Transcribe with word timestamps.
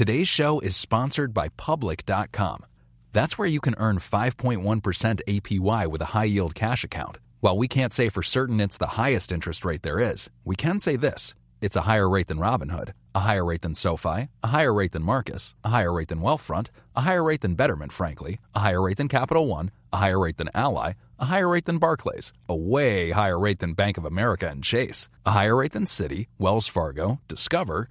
Today's 0.00 0.28
show 0.28 0.60
is 0.60 0.78
sponsored 0.78 1.34
by 1.34 1.50
Public.com. 1.58 2.64
That's 3.12 3.36
where 3.36 3.46
you 3.46 3.60
can 3.60 3.74
earn 3.76 3.98
5.1% 3.98 5.20
APY 5.28 5.86
with 5.88 6.00
a 6.00 6.12
high 6.16 6.24
yield 6.24 6.54
cash 6.54 6.84
account. 6.84 7.18
While 7.40 7.58
we 7.58 7.68
can't 7.68 7.92
say 7.92 8.08
for 8.08 8.22
certain 8.22 8.60
it's 8.60 8.78
the 8.78 8.96
highest 8.96 9.30
interest 9.30 9.62
rate 9.62 9.82
there 9.82 10.00
is, 10.00 10.30
we 10.42 10.56
can 10.56 10.78
say 10.78 10.96
this 10.96 11.34
it's 11.60 11.76
a 11.76 11.82
higher 11.82 12.08
rate 12.08 12.28
than 12.28 12.38
Robinhood, 12.38 12.94
a 13.14 13.20
higher 13.20 13.44
rate 13.44 13.60
than 13.60 13.74
SoFi, 13.74 14.30
a 14.42 14.46
higher 14.46 14.72
rate 14.72 14.92
than 14.92 15.02
Marcus, 15.02 15.54
a 15.62 15.68
higher 15.68 15.92
rate 15.92 16.08
than 16.08 16.22
Wealthfront, 16.22 16.68
a 16.96 17.02
higher 17.02 17.22
rate 17.22 17.42
than 17.42 17.54
Betterment, 17.54 17.92
frankly, 17.92 18.40
a 18.54 18.60
higher 18.60 18.80
rate 18.80 18.96
than 18.96 19.08
Capital 19.08 19.46
One, 19.48 19.70
a 19.92 19.98
higher 19.98 20.18
rate 20.18 20.38
than 20.38 20.48
Ally, 20.54 20.94
a 21.18 21.26
higher 21.26 21.46
rate 21.46 21.66
than 21.66 21.76
Barclays, 21.76 22.32
a 22.48 22.56
way 22.56 23.10
higher 23.10 23.38
rate 23.38 23.58
than 23.58 23.74
Bank 23.74 23.98
of 23.98 24.06
America 24.06 24.48
and 24.48 24.64
Chase, 24.64 25.10
a 25.26 25.32
higher 25.32 25.56
rate 25.56 25.72
than 25.72 25.84
Citi, 25.84 26.28
Wells 26.38 26.68
Fargo, 26.68 27.20
Discover, 27.28 27.90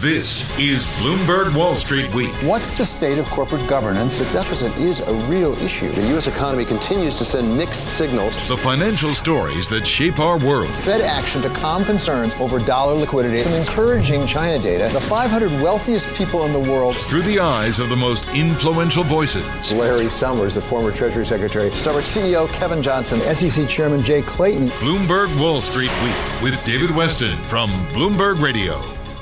This 0.00 0.56
is 0.60 0.86
Bloomberg 1.00 1.56
Wall 1.56 1.74
Street 1.74 2.14
Week. 2.14 2.32
What's 2.44 2.78
the 2.78 2.86
state 2.86 3.18
of 3.18 3.28
corporate 3.30 3.66
governance? 3.66 4.20
The 4.20 4.32
deficit 4.32 4.72
is 4.78 5.00
a 5.00 5.12
real 5.26 5.54
issue. 5.54 5.90
The 5.90 6.06
U.S. 6.10 6.28
economy 6.28 6.64
continues 6.64 7.18
to 7.18 7.24
send 7.24 7.58
mixed 7.58 7.96
signals. 7.96 8.36
The 8.46 8.56
financial 8.56 9.12
stories 9.12 9.68
that 9.70 9.84
shape 9.84 10.20
our 10.20 10.38
world. 10.38 10.72
Fed 10.72 11.00
action 11.00 11.42
to 11.42 11.48
calm 11.48 11.84
concerns 11.84 12.32
over 12.34 12.60
dollar 12.60 12.94
liquidity. 12.94 13.40
Some 13.40 13.54
encouraging 13.54 14.24
China 14.28 14.62
data. 14.62 14.88
The 14.92 15.00
500 15.00 15.50
wealthiest 15.60 16.14
people 16.14 16.44
in 16.44 16.52
the 16.52 16.70
world. 16.70 16.94
Through 16.94 17.22
the 17.22 17.40
eyes 17.40 17.80
of 17.80 17.88
the 17.88 17.96
most 17.96 18.28
influential 18.28 19.02
voices. 19.02 19.72
Larry 19.72 20.08
Summers, 20.08 20.54
the 20.54 20.60
former 20.60 20.92
Treasury 20.92 21.26
Secretary. 21.26 21.70
Starbucks 21.70 22.16
CEO 22.16 22.48
Kevin 22.50 22.84
Johnson. 22.84 23.18
SEC 23.34 23.68
Chairman 23.68 24.00
Jay 24.00 24.22
Clayton. 24.22 24.66
Bloomberg 24.66 25.40
Wall 25.40 25.60
Street 25.60 25.90
Week 26.04 26.40
with 26.40 26.62
David 26.62 26.90
Westin 26.90 27.36
from 27.46 27.68
Bloomberg 27.88 28.40
Radio. 28.40 28.80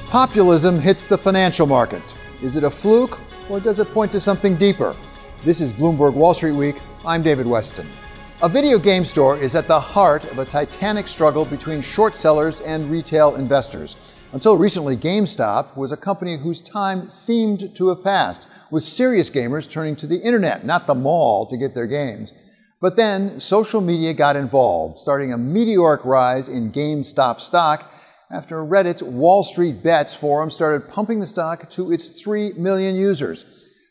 Populism 0.08 0.78
hits 0.78 1.04
the 1.04 1.18
financial 1.18 1.66
markets. 1.66 2.14
Is 2.40 2.54
it 2.54 2.62
a 2.62 2.70
fluke 2.70 3.18
or 3.50 3.58
does 3.58 3.80
it 3.80 3.88
point 3.88 4.12
to 4.12 4.20
something 4.20 4.54
deeper? 4.54 4.94
This 5.42 5.60
is 5.60 5.72
Bloomberg 5.72 6.14
Wall 6.14 6.32
Street 6.32 6.52
Week. 6.52 6.76
I'm 7.04 7.22
David 7.22 7.44
Westin. 7.44 7.86
A 8.40 8.48
video 8.48 8.78
game 8.78 9.04
store 9.04 9.36
is 9.36 9.56
at 9.56 9.66
the 9.66 9.80
heart 9.80 10.22
of 10.30 10.38
a 10.38 10.44
titanic 10.44 11.08
struggle 11.08 11.44
between 11.44 11.82
short 11.82 12.14
sellers 12.14 12.60
and 12.60 12.88
retail 12.88 13.34
investors. 13.34 13.96
Until 14.32 14.56
recently, 14.56 14.96
GameStop 14.96 15.76
was 15.76 15.90
a 15.90 15.96
company 15.96 16.36
whose 16.36 16.60
time 16.60 17.08
seemed 17.08 17.74
to 17.74 17.88
have 17.88 18.04
passed, 18.04 18.46
with 18.70 18.84
serious 18.84 19.28
gamers 19.28 19.68
turning 19.68 19.96
to 19.96 20.06
the 20.06 20.20
internet, 20.20 20.64
not 20.64 20.86
the 20.86 20.94
mall, 20.94 21.46
to 21.46 21.56
get 21.56 21.74
their 21.74 21.86
games. 21.88 22.32
But 22.80 22.94
then 22.94 23.40
social 23.40 23.80
media 23.80 24.14
got 24.14 24.36
involved, 24.36 24.98
starting 24.98 25.32
a 25.32 25.38
meteoric 25.38 26.04
rise 26.04 26.48
in 26.48 26.70
GameStop 26.70 27.40
stock 27.40 27.90
after 28.30 28.64
Reddit's 28.64 29.02
Wall 29.02 29.44
Street 29.44 29.82
Bets 29.82 30.14
forum 30.14 30.50
started 30.50 30.88
pumping 30.88 31.20
the 31.20 31.26
stock 31.26 31.70
to 31.70 31.92
its 31.92 32.20
3 32.20 32.54
million 32.54 32.96
users. 32.96 33.44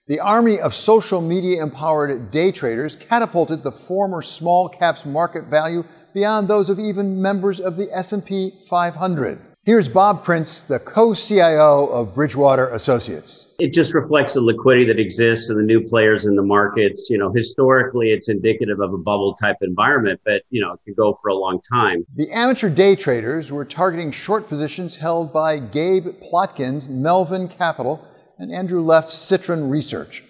The 0.07 0.19
army 0.19 0.59
of 0.59 0.75
social 0.75 1.21
media 1.21 1.63
empowered 1.63 2.31
day 2.31 2.51
traders 2.51 2.95
catapulted 2.95 3.63
the 3.63 3.71
former 3.71 4.21
small 4.21 4.69
caps 4.69 5.05
market 5.05 5.45
value 5.45 5.83
beyond 6.13 6.47
those 6.47 6.69
of 6.69 6.79
even 6.79 7.21
members 7.21 7.59
of 7.59 7.75
the 7.77 7.89
S&P 7.91 8.53
500. 8.69 9.39
Here's 9.63 9.87
Bob 9.87 10.23
Prince, 10.23 10.61
the 10.61 10.79
co-CIO 10.79 11.87
of 11.87 12.13
Bridgewater 12.13 12.69
Associates 12.69 13.44
it 13.59 13.73
just 13.73 13.93
reflects 13.93 14.33
the 14.33 14.41
liquidity 14.41 14.85
that 14.85 14.99
exists 14.99 15.49
and 15.49 15.57
the 15.57 15.63
new 15.63 15.81
players 15.81 16.25
in 16.25 16.35
the 16.35 16.43
markets. 16.43 17.07
You 17.09 17.17
know, 17.17 17.31
historically, 17.33 18.11
it's 18.11 18.29
indicative 18.29 18.79
of 18.79 18.93
a 18.93 18.97
bubble 18.97 19.35
type 19.35 19.57
environment, 19.61 20.19
but, 20.25 20.43
you 20.49 20.61
know, 20.61 20.73
it 20.73 20.79
could 20.85 20.95
go 20.95 21.13
for 21.21 21.29
a 21.29 21.35
long 21.35 21.61
time. 21.61 22.05
The 22.15 22.29
amateur 22.31 22.69
day 22.69 22.95
traders 22.95 23.51
were 23.51 23.65
targeting 23.65 24.11
short 24.11 24.49
positions 24.49 24.97
held 24.97 25.31
by 25.31 25.59
Gabe 25.59 26.07
Plotkin's 26.21 26.89
Melvin 26.89 27.47
Capital 27.47 28.05
and 28.37 28.51
Andrew 28.51 28.81
Left's 28.81 29.13
Citron 29.13 29.69
Research. 29.69 30.23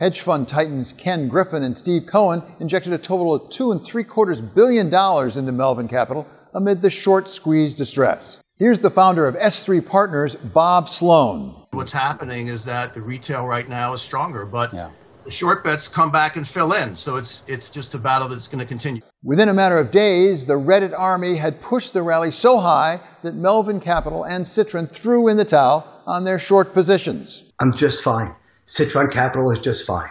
Hedge 0.00 0.20
fund 0.20 0.48
titans 0.48 0.92
Ken 0.92 1.28
Griffin 1.28 1.62
and 1.62 1.76
Steve 1.76 2.06
Cohen 2.06 2.42
injected 2.58 2.92
a 2.92 2.98
total 2.98 3.32
of 3.32 3.50
two 3.50 3.70
and 3.70 3.82
three 3.82 4.02
quarters 4.02 4.40
billion 4.40 4.90
dollars 4.90 5.36
into 5.36 5.52
Melvin 5.52 5.86
Capital 5.86 6.26
amid 6.54 6.82
the 6.82 6.90
short 6.90 7.28
squeeze 7.28 7.74
distress. 7.74 8.41
Here's 8.62 8.78
the 8.78 8.90
founder 8.90 9.26
of 9.26 9.34
S3 9.34 9.84
Partners, 9.84 10.36
Bob 10.36 10.88
Sloan. 10.88 11.66
What's 11.72 11.90
happening 11.90 12.46
is 12.46 12.64
that 12.66 12.94
the 12.94 13.02
retail 13.02 13.44
right 13.44 13.68
now 13.68 13.92
is 13.92 14.00
stronger, 14.00 14.46
but 14.46 14.72
yeah. 14.72 14.92
the 15.24 15.32
short 15.32 15.64
bets 15.64 15.88
come 15.88 16.12
back 16.12 16.36
and 16.36 16.46
fill 16.46 16.72
in. 16.72 16.94
So 16.94 17.16
it's 17.16 17.42
it's 17.48 17.70
just 17.70 17.92
a 17.94 17.98
battle 17.98 18.28
that's 18.28 18.46
going 18.46 18.60
to 18.60 18.64
continue. 18.64 19.02
Within 19.24 19.48
a 19.48 19.52
matter 19.52 19.78
of 19.78 19.90
days, 19.90 20.46
the 20.46 20.54
Reddit 20.54 20.96
army 20.96 21.34
had 21.34 21.60
pushed 21.60 21.92
the 21.92 22.02
rally 22.02 22.30
so 22.30 22.60
high 22.60 23.00
that 23.24 23.34
Melvin 23.34 23.80
Capital 23.80 24.22
and 24.22 24.46
Citron 24.46 24.86
threw 24.86 25.26
in 25.26 25.36
the 25.36 25.44
towel 25.44 25.84
on 26.06 26.22
their 26.22 26.38
short 26.38 26.72
positions. 26.72 27.42
I'm 27.58 27.74
just 27.74 28.04
fine. 28.04 28.32
Citron 28.66 29.10
Capital 29.10 29.50
is 29.50 29.58
just 29.58 29.84
fine. 29.84 30.10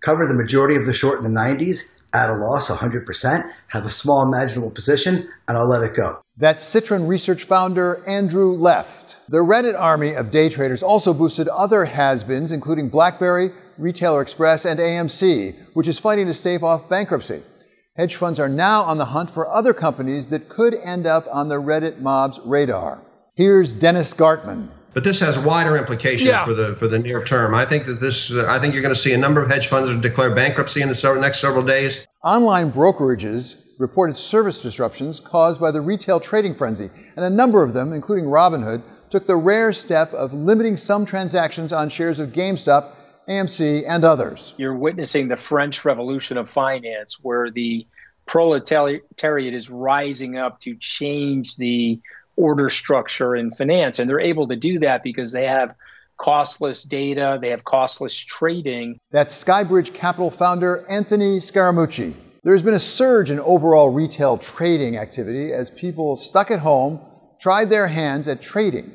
Cover 0.00 0.26
the 0.26 0.34
majority 0.34 0.74
of 0.74 0.86
the 0.86 0.92
short 0.92 1.18
in 1.18 1.22
the 1.22 1.40
90s, 1.40 1.92
at 2.14 2.30
a 2.30 2.34
loss 2.34 2.68
100%, 2.68 3.48
have 3.68 3.86
a 3.86 3.90
small 3.90 4.26
imaginable 4.26 4.72
position, 4.72 5.28
and 5.46 5.56
I'll 5.56 5.68
let 5.68 5.84
it 5.84 5.94
go. 5.94 6.21
That's 6.38 6.64
Citron 6.64 7.06
Research 7.06 7.44
founder 7.44 8.02
Andrew 8.06 8.52
Left. 8.52 9.18
The 9.28 9.44
Reddit 9.44 9.78
army 9.78 10.14
of 10.14 10.30
day 10.30 10.48
traders 10.48 10.82
also 10.82 11.12
boosted 11.12 11.46
other 11.48 11.84
has-beens, 11.84 12.52
including 12.52 12.88
BlackBerry, 12.88 13.50
Retailer 13.76 14.22
Express, 14.22 14.64
and 14.64 14.80
AMC, 14.80 15.54
which 15.74 15.88
is 15.88 15.98
fighting 15.98 16.26
to 16.26 16.34
stave 16.34 16.64
off 16.64 16.88
bankruptcy. 16.88 17.42
Hedge 17.96 18.16
funds 18.16 18.40
are 18.40 18.48
now 18.48 18.80
on 18.80 18.96
the 18.96 19.04
hunt 19.04 19.30
for 19.30 19.46
other 19.46 19.74
companies 19.74 20.28
that 20.28 20.48
could 20.48 20.74
end 20.82 21.06
up 21.06 21.26
on 21.30 21.50
the 21.50 21.60
Reddit 21.60 22.00
mob's 22.00 22.40
radar. 22.46 23.02
Here's 23.34 23.74
Dennis 23.74 24.14
Gartman. 24.14 24.68
But 24.94 25.04
this 25.04 25.20
has 25.20 25.38
wider 25.38 25.76
implications 25.76 26.28
yeah. 26.28 26.44
for 26.44 26.54
the 26.54 26.76
for 26.76 26.86
the 26.86 26.98
near 26.98 27.24
term. 27.24 27.54
I 27.54 27.64
think 27.64 27.84
that 27.84 28.00
this. 28.00 28.34
Uh, 28.34 28.46
I 28.48 28.58
think 28.58 28.74
you're 28.74 28.82
going 28.82 28.94
to 28.94 29.00
see 29.00 29.14
a 29.14 29.18
number 29.18 29.42
of 29.42 29.50
hedge 29.50 29.66
funds 29.66 29.94
declare 30.00 30.34
bankruptcy 30.34 30.82
in 30.82 30.88
the 30.88 31.18
next 31.20 31.40
several 31.40 31.62
days. 31.62 32.06
Online 32.22 32.70
brokerages 32.70 33.61
reported 33.82 34.16
service 34.16 34.62
disruptions 34.62 35.18
caused 35.18 35.60
by 35.60 35.72
the 35.72 35.80
retail 35.80 36.20
trading 36.20 36.54
frenzy, 36.54 36.88
and 37.16 37.24
a 37.24 37.30
number 37.30 37.64
of 37.64 37.74
them, 37.74 37.92
including 37.92 38.26
Robinhood, 38.26 38.80
took 39.10 39.26
the 39.26 39.36
rare 39.36 39.72
step 39.72 40.14
of 40.14 40.32
limiting 40.32 40.76
some 40.76 41.04
transactions 41.04 41.72
on 41.72 41.88
shares 41.88 42.20
of 42.20 42.30
GameStop, 42.30 42.92
AMC, 43.28 43.82
and 43.86 44.04
others. 44.04 44.54
You're 44.56 44.76
witnessing 44.76 45.26
the 45.26 45.36
French 45.36 45.84
Revolution 45.84 46.36
of 46.38 46.48
finance, 46.48 47.18
where 47.22 47.50
the 47.50 47.84
proletariat 48.26 49.02
is 49.54 49.68
rising 49.68 50.38
up 50.38 50.60
to 50.60 50.76
change 50.76 51.56
the 51.56 52.00
order 52.36 52.70
structure 52.70 53.34
in 53.34 53.50
finance. 53.50 53.98
And 53.98 54.08
they're 54.08 54.20
able 54.20 54.46
to 54.46 54.56
do 54.56 54.78
that 54.78 55.02
because 55.02 55.32
they 55.32 55.46
have 55.46 55.74
costless 56.18 56.84
data, 56.84 57.36
they 57.40 57.50
have 57.50 57.64
costless 57.64 58.16
trading. 58.16 59.00
That's 59.10 59.42
Skybridge 59.42 59.92
Capital 59.92 60.30
founder 60.30 60.84
Anthony 60.88 61.40
Scaramucci. 61.40 62.14
There 62.44 62.54
has 62.54 62.62
been 62.64 62.74
a 62.74 62.80
surge 62.80 63.30
in 63.30 63.38
overall 63.38 63.90
retail 63.90 64.36
trading 64.36 64.96
activity 64.96 65.52
as 65.52 65.70
people 65.70 66.16
stuck 66.16 66.50
at 66.50 66.58
home 66.58 67.00
tried 67.40 67.70
their 67.70 67.86
hands 67.86 68.26
at 68.26 68.42
trading. 68.42 68.90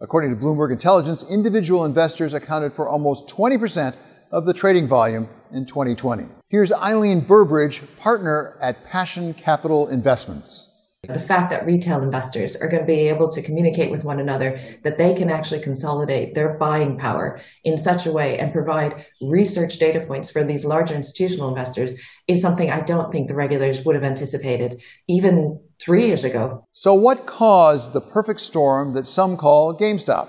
According 0.00 0.30
to 0.30 0.36
Bloomberg 0.36 0.70
Intelligence, 0.70 1.24
individual 1.28 1.84
investors 1.84 2.32
accounted 2.32 2.72
for 2.72 2.88
almost 2.88 3.26
20% 3.26 3.96
of 4.30 4.46
the 4.46 4.54
trading 4.54 4.86
volume 4.86 5.28
in 5.52 5.66
2020. 5.66 6.26
Here's 6.48 6.70
Eileen 6.70 7.18
Burbridge, 7.18 7.82
partner 7.96 8.56
at 8.60 8.84
Passion 8.84 9.34
Capital 9.34 9.88
Investments. 9.88 10.71
The 11.08 11.18
fact 11.18 11.50
that 11.50 11.66
retail 11.66 12.00
investors 12.00 12.54
are 12.54 12.68
going 12.68 12.84
to 12.84 12.86
be 12.86 13.08
able 13.08 13.28
to 13.30 13.42
communicate 13.42 13.90
with 13.90 14.04
one 14.04 14.20
another, 14.20 14.60
that 14.84 14.98
they 14.98 15.14
can 15.14 15.30
actually 15.30 15.58
consolidate 15.58 16.36
their 16.36 16.54
buying 16.54 16.96
power 16.96 17.40
in 17.64 17.76
such 17.76 18.06
a 18.06 18.12
way 18.12 18.38
and 18.38 18.52
provide 18.52 19.04
research 19.20 19.80
data 19.80 19.98
points 20.06 20.30
for 20.30 20.44
these 20.44 20.64
larger 20.64 20.94
institutional 20.94 21.48
investors 21.48 22.00
is 22.28 22.40
something 22.40 22.70
I 22.70 22.82
don't 22.82 23.10
think 23.10 23.26
the 23.26 23.34
regulators 23.34 23.84
would 23.84 23.96
have 23.96 24.04
anticipated 24.04 24.80
even 25.08 25.60
three 25.80 26.06
years 26.06 26.22
ago. 26.22 26.68
So, 26.72 26.94
what 26.94 27.26
caused 27.26 27.94
the 27.94 28.00
perfect 28.00 28.38
storm 28.40 28.94
that 28.94 29.08
some 29.08 29.36
call 29.36 29.76
GameStop? 29.76 30.28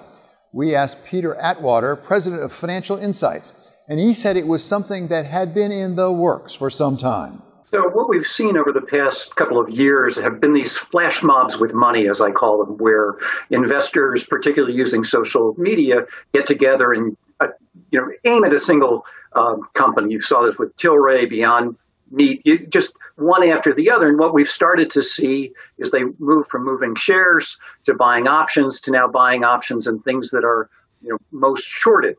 We 0.54 0.74
asked 0.74 1.06
Peter 1.06 1.36
Atwater, 1.36 1.96
president 1.96 2.42
of 2.42 2.52
Financial 2.52 2.98
Insyghts, 2.98 3.54
and 3.88 4.00
he 4.00 4.12
said 4.12 4.38
it 4.38 4.48
was 4.48 4.64
something 4.64 5.10
that 5.10 5.28
had 5.28 5.54
been 5.54 5.72
in 5.72 5.96
the 5.96 6.12
works 6.12 6.56
for 6.56 6.72
some 6.72 6.98
time. 6.98 7.44
So, 7.74 7.90
what 7.90 8.08
we've 8.08 8.28
seen 8.28 8.56
over 8.56 8.72
the 8.72 8.82
past 8.82 9.36
couple 9.36 9.60
of 9.60 9.68
years 9.68 10.16
have 10.18 10.40
been 10.40 10.54
these 10.54 10.78
flash 10.78 11.24
mobs 11.24 11.58
with 11.58 11.74
money, 11.74 12.08
as 12.08 12.22
I 12.22 12.30
call 12.30 12.64
them, 12.64 12.78
where 12.78 13.16
investors, 13.50 14.24
particularly 14.24 14.76
using 14.76 15.04
social 15.04 15.56
media, 15.58 16.06
get 16.36 16.46
together 16.46 16.94
and 16.94 17.18
uh, 17.40 17.48
you 17.90 18.00
know 18.00 18.12
aim 18.26 18.44
at 18.44 18.54
a 18.54 18.60
single 18.60 19.04
um, 19.36 19.62
company. 19.74 20.14
You 20.14 20.22
saw 20.22 20.46
this 20.46 20.60
with 20.60 20.76
Tilray, 20.78 21.28
Beyond 21.28 21.76
Meat, 22.12 22.44
you, 22.46 22.68
just 22.68 22.94
one 23.16 23.50
after 23.50 23.74
the 23.74 23.90
other. 23.90 24.08
And 24.08 24.20
what 24.20 24.36
we've 24.36 24.48
started 24.48 24.92
to 24.92 25.02
see 25.02 25.52
is 25.80 25.90
they 25.90 26.04
move 26.20 26.48
from 26.48 26.64
moving 26.64 26.94
shares 26.94 27.58
to 27.86 27.96
buying 27.96 28.28
options 28.28 28.80
to 28.82 28.92
now 28.92 29.08
buying 29.08 29.44
options 29.44 29.88
and 29.88 30.04
things 30.04 30.30
that 30.30 30.44
are 30.44 30.70
you 31.02 31.10
know 31.10 31.18
most 31.32 31.64
shorted. 31.64 32.18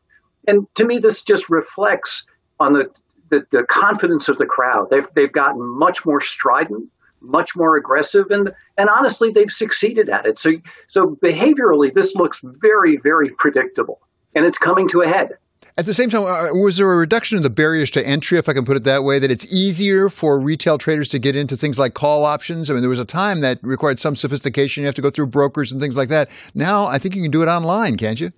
And 0.49 0.67
to 0.75 0.85
me, 0.85 0.99
this 0.99 1.23
just 1.23 1.49
reflects 1.49 2.25
on 2.59 2.73
the 2.73 2.91
the, 3.31 3.47
the 3.51 3.65
confidence 3.65 4.29
of 4.29 4.39
the 4.39 4.47
crowd. 4.47 4.89
They've 4.91 5.07
they've 5.15 5.33
gotten 5.33 5.61
much 5.61 6.05
more 6.05 6.21
strident, 6.21 6.89
much 7.21 7.57
more 7.57 7.77
aggressive, 7.77 8.31
and 8.31 8.53
and 8.77 8.89
honestly, 8.89 9.31
they've 9.31 9.53
succeeded 9.53 10.09
at 10.09 10.27
it. 10.27 10.39
So 10.39 10.53
so 10.89 11.17
behaviorally, 11.23 11.93
this 11.93 12.15
looks 12.15 12.41
very 12.43 12.99
very 12.99 13.31
predictable, 13.31 14.01
and 14.35 14.45
it's 14.45 14.59
coming 14.59 14.89
to 14.89 15.03
a 15.03 15.09
head. 15.09 15.31
At 15.77 15.87
the 15.87 15.95
same 15.95 16.09
time, 16.09 16.23
uh, 16.23 16.57
was 16.57 16.77
there 16.77 16.93
a 16.93 16.97
reduction 16.97 17.37
in 17.37 17.43
the 17.43 17.51
barriers 17.51 17.91
to 17.93 18.07
entry, 18.07 18.39
if 18.39 18.49
I 18.49 18.53
can 18.53 18.65
put 18.65 18.77
it 18.77 18.85
that 18.85 19.03
way, 19.03 19.19
that 19.19 19.31
it's 19.31 19.53
easier 19.53 20.09
for 20.09 20.39
retail 20.39 20.79
traders 20.79 21.09
to 21.09 21.19
get 21.19 21.35
into 21.35 21.57
things 21.57 21.81
like 21.81 21.95
call 21.95 22.25
options? 22.25 22.71
I 22.71 22.75
mean, 22.75 22.83
there 22.83 22.91
was 22.91 23.01
a 23.01 23.05
time 23.05 23.41
that 23.41 23.59
required 23.61 23.99
some 23.99 24.15
sophistication. 24.15 24.83
You 24.83 24.87
have 24.87 24.95
to 24.95 25.03
go 25.03 25.11
through 25.11 25.27
brokers 25.29 25.73
and 25.73 25.81
things 25.81 25.97
like 25.97 26.11
that. 26.11 26.31
Now, 26.55 26.87
I 26.87 26.99
think 26.99 27.17
you 27.17 27.23
can 27.23 27.33
do 27.33 27.43
it 27.43 27.49
online, 27.49 27.97
can't 27.97 28.21
you? 28.21 28.31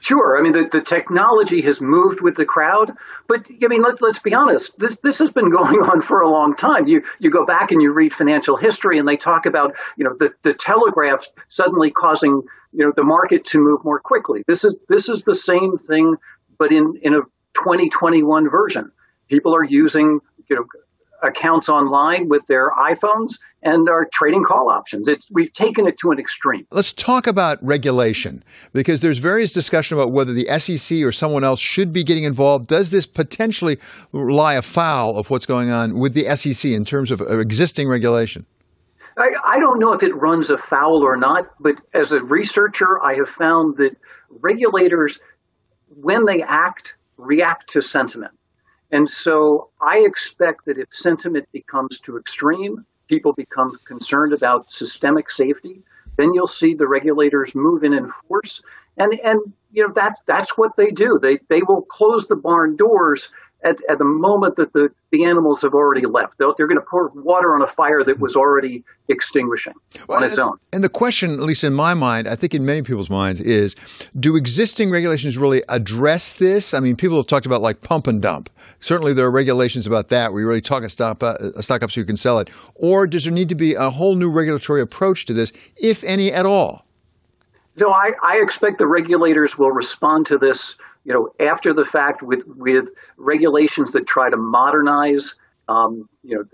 Sure. 0.00 0.38
I 0.38 0.42
mean, 0.42 0.52
the, 0.52 0.66
the 0.72 0.80
technology 0.80 1.60
has 1.62 1.80
moved 1.80 2.22
with 2.22 2.34
the 2.34 2.46
crowd, 2.46 2.92
but 3.28 3.44
I 3.62 3.68
mean, 3.68 3.82
let, 3.82 4.00
let's 4.00 4.18
be 4.18 4.34
honest. 4.34 4.78
This 4.78 4.98
this 5.02 5.18
has 5.18 5.30
been 5.30 5.50
going 5.58 5.76
on 5.76 6.00
for 6.00 6.20
a 6.20 6.28
long 6.28 6.56
time. 6.56 6.88
You 6.88 7.02
you 7.18 7.30
go 7.30 7.44
back 7.44 7.70
and 7.70 7.82
you 7.82 7.92
read 7.92 8.14
financial 8.14 8.56
history, 8.56 8.98
and 8.98 9.06
they 9.06 9.16
talk 9.16 9.46
about 9.46 9.74
you 9.96 10.04
know 10.04 10.16
the 10.18 10.34
the 10.42 10.54
telegraph 10.54 11.26
suddenly 11.48 11.90
causing 11.90 12.42
you 12.72 12.84
know 12.86 12.92
the 12.96 13.04
market 13.04 13.44
to 13.46 13.58
move 13.58 13.84
more 13.84 14.00
quickly. 14.00 14.42
This 14.46 14.64
is 14.64 14.78
this 14.88 15.08
is 15.08 15.24
the 15.24 15.34
same 15.34 15.76
thing, 15.76 16.16
but 16.58 16.72
in 16.72 16.94
in 17.02 17.14
a 17.14 17.20
2021 17.54 18.48
version. 18.48 18.90
People 19.28 19.54
are 19.54 19.64
using 19.64 20.20
you 20.48 20.56
know 20.56 20.64
accounts 21.22 21.68
online 21.68 22.28
with 22.28 22.46
their 22.46 22.70
iPhones 22.72 23.38
and 23.62 23.88
are 23.88 24.08
trading 24.12 24.44
call 24.44 24.70
options. 24.70 25.06
It's 25.06 25.30
we've 25.30 25.52
taken 25.52 25.86
it 25.86 25.98
to 25.98 26.10
an 26.10 26.18
extreme. 26.18 26.66
Let's 26.70 26.92
talk 26.92 27.26
about 27.26 27.62
regulation 27.62 28.42
because 28.72 29.00
there's 29.00 29.18
various 29.18 29.52
discussion 29.52 29.96
about 29.96 30.12
whether 30.12 30.32
the 30.32 30.46
SEC 30.58 31.02
or 31.02 31.12
someone 31.12 31.44
else 31.44 31.60
should 31.60 31.92
be 31.92 32.02
getting 32.02 32.24
involved. 32.24 32.68
Does 32.68 32.90
this 32.90 33.06
potentially 33.06 33.78
lie 34.12 34.54
afoul 34.54 35.16
of 35.16 35.30
what's 35.30 35.46
going 35.46 35.70
on 35.70 35.98
with 35.98 36.14
the 36.14 36.24
SEC 36.36 36.70
in 36.70 36.84
terms 36.84 37.10
of 37.10 37.20
uh, 37.20 37.38
existing 37.38 37.88
regulation? 37.88 38.46
I, 39.16 39.28
I 39.44 39.58
don't 39.58 39.78
know 39.78 39.92
if 39.92 40.02
it 40.02 40.14
runs 40.14 40.50
afoul 40.50 41.02
or 41.02 41.16
not, 41.16 41.50
but 41.60 41.76
as 41.92 42.12
a 42.12 42.20
researcher, 42.20 43.02
I 43.02 43.14
have 43.16 43.28
found 43.28 43.76
that 43.76 43.96
regulators, 44.30 45.18
when 45.88 46.24
they 46.24 46.42
act, 46.42 46.94
react 47.18 47.70
to 47.70 47.82
sentiment. 47.82 48.32
And 48.92 49.08
so 49.08 49.70
I 49.80 49.98
expect 49.98 50.66
that 50.66 50.78
if 50.78 50.88
sentiment 50.90 51.46
becomes 51.52 52.00
too 52.00 52.16
extreme, 52.16 52.84
people 53.08 53.32
become 53.32 53.78
concerned 53.84 54.32
about 54.32 54.70
systemic 54.70 55.30
safety, 55.30 55.82
then 56.16 56.34
you'll 56.34 56.46
see 56.46 56.74
the 56.74 56.88
regulators 56.88 57.54
move 57.54 57.84
in 57.84 57.92
in 57.92 58.10
force. 58.28 58.62
And 58.96 59.18
and 59.20 59.40
you 59.72 59.86
know 59.86 59.92
that 59.94 60.16
that's 60.26 60.58
what 60.58 60.76
they 60.76 60.90
do. 60.90 61.18
They 61.20 61.38
they 61.48 61.62
will 61.62 61.82
close 61.82 62.26
the 62.26 62.36
barn 62.36 62.76
doors 62.76 63.28
at, 63.64 63.76
at 63.88 63.98
the 63.98 64.04
moment 64.04 64.56
that 64.56 64.72
the, 64.72 64.88
the 65.10 65.24
animals 65.24 65.62
have 65.62 65.74
already 65.74 66.06
left. 66.06 66.38
They're, 66.38 66.48
they're 66.56 66.66
going 66.66 66.80
to 66.80 66.86
pour 66.88 67.08
water 67.14 67.54
on 67.54 67.62
a 67.62 67.66
fire 67.66 68.02
that 68.04 68.18
was 68.18 68.36
already 68.36 68.84
extinguishing 69.08 69.74
well, 70.08 70.18
on 70.18 70.24
its 70.24 70.34
and, 70.34 70.42
own. 70.42 70.58
And 70.72 70.84
the 70.84 70.88
question, 70.88 71.32
at 71.32 71.40
least 71.40 71.64
in 71.64 71.74
my 71.74 71.94
mind, 71.94 72.28
I 72.28 72.36
think 72.36 72.54
in 72.54 72.64
many 72.64 72.82
people's 72.82 73.10
minds, 73.10 73.40
is 73.40 73.76
do 74.18 74.36
existing 74.36 74.90
regulations 74.90 75.36
really 75.36 75.62
address 75.68 76.36
this? 76.36 76.72
I 76.74 76.80
mean, 76.80 76.96
people 76.96 77.16
have 77.16 77.26
talked 77.26 77.46
about 77.46 77.60
like 77.60 77.82
pump 77.82 78.06
and 78.06 78.22
dump. 78.22 78.50
Certainly 78.80 79.14
there 79.14 79.26
are 79.26 79.30
regulations 79.30 79.86
about 79.86 80.08
that 80.08 80.32
where 80.32 80.40
you 80.40 80.48
really 80.48 80.60
talk 80.60 80.82
a 80.82 80.88
stock, 80.88 81.22
uh, 81.22 81.36
a 81.56 81.62
stock 81.62 81.82
up 81.82 81.90
so 81.90 82.00
you 82.00 82.06
can 82.06 82.16
sell 82.16 82.38
it. 82.38 82.50
Or 82.74 83.06
does 83.06 83.24
there 83.24 83.32
need 83.32 83.48
to 83.50 83.54
be 83.54 83.74
a 83.74 83.90
whole 83.90 84.16
new 84.16 84.30
regulatory 84.30 84.80
approach 84.80 85.26
to 85.26 85.34
this, 85.34 85.52
if 85.76 86.02
any 86.04 86.32
at 86.32 86.46
all? 86.46 86.86
No, 87.76 87.90
I, 87.90 88.12
I 88.22 88.36
expect 88.42 88.78
the 88.78 88.86
regulators 88.86 89.56
will 89.56 89.70
respond 89.70 90.26
to 90.26 90.38
this 90.38 90.74
you 91.04 91.12
know, 91.12 91.30
after 91.44 91.72
the 91.72 91.84
fact 91.84 92.22
with 92.22 92.44
with 92.46 92.90
regulations 93.16 93.92
that 93.92 94.06
try 94.06 94.30
to 94.30 94.36
modernize, 94.36 95.34
um, 95.68 96.08
you 96.22 96.36
know, 96.36 96.44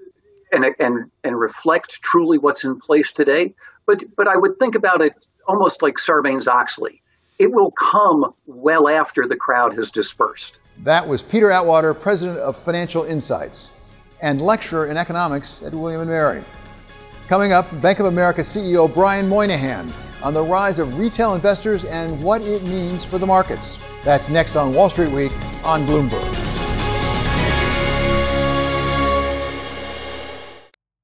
and 0.53 0.75
and 0.79 1.11
and 1.25 1.39
reflect 1.39 2.03
truly 2.03 2.39
what's 2.39 2.65
in 2.65 2.79
place 2.79 3.13
today. 3.13 3.55
But 3.87 4.05
but 4.17 4.29
I 4.29 4.37
would 4.37 4.59
think 4.59 4.75
about 4.75 5.01
it 5.01 5.15
almost 5.49 5.83
like 5.83 5.97
Sarbanes 5.97 6.47
Oxley. 6.49 7.03
It 7.39 7.53
will 7.53 7.73
come 7.73 8.33
well 8.47 8.89
after 8.89 9.27
the 9.29 9.37
crowd 9.37 9.75
has 9.77 9.91
dispersed. 9.91 10.59
That 10.79 11.07
was 11.07 11.23
Peter 11.23 11.51
Atwater, 11.51 11.93
president 11.93 12.39
of 12.39 12.59
Financial 12.59 13.05
Insyghts 13.05 13.71
and 14.23 14.41
lecturer 14.41 14.87
in 14.87 14.97
economics 14.97 15.63
at 15.63 15.75
William 15.75 16.01
and 16.01 16.11
Mary. 16.11 16.43
Coming 17.29 17.53
up, 17.53 17.69
Bank 17.81 17.99
of 17.99 18.07
America 18.07 18.43
CEO 18.43 18.93
Brian 18.93 19.29
Moynihan 19.29 19.93
on 20.23 20.33
the 20.33 20.43
rise 20.43 20.79
of 20.79 20.99
retail 20.99 21.35
investors 21.35 21.85
and 21.85 22.23
what 22.23 22.41
it 22.43 22.63
means 22.63 23.05
for 23.05 23.19
the 23.19 23.27
markets. 23.27 23.79
That's 24.07 24.29
next 24.29 24.55
on 24.55 24.73
Wall 24.73 24.89
Street 24.89 25.11
Week 25.11 25.33
on 25.65 25.85
Bloomberg. 25.85 26.23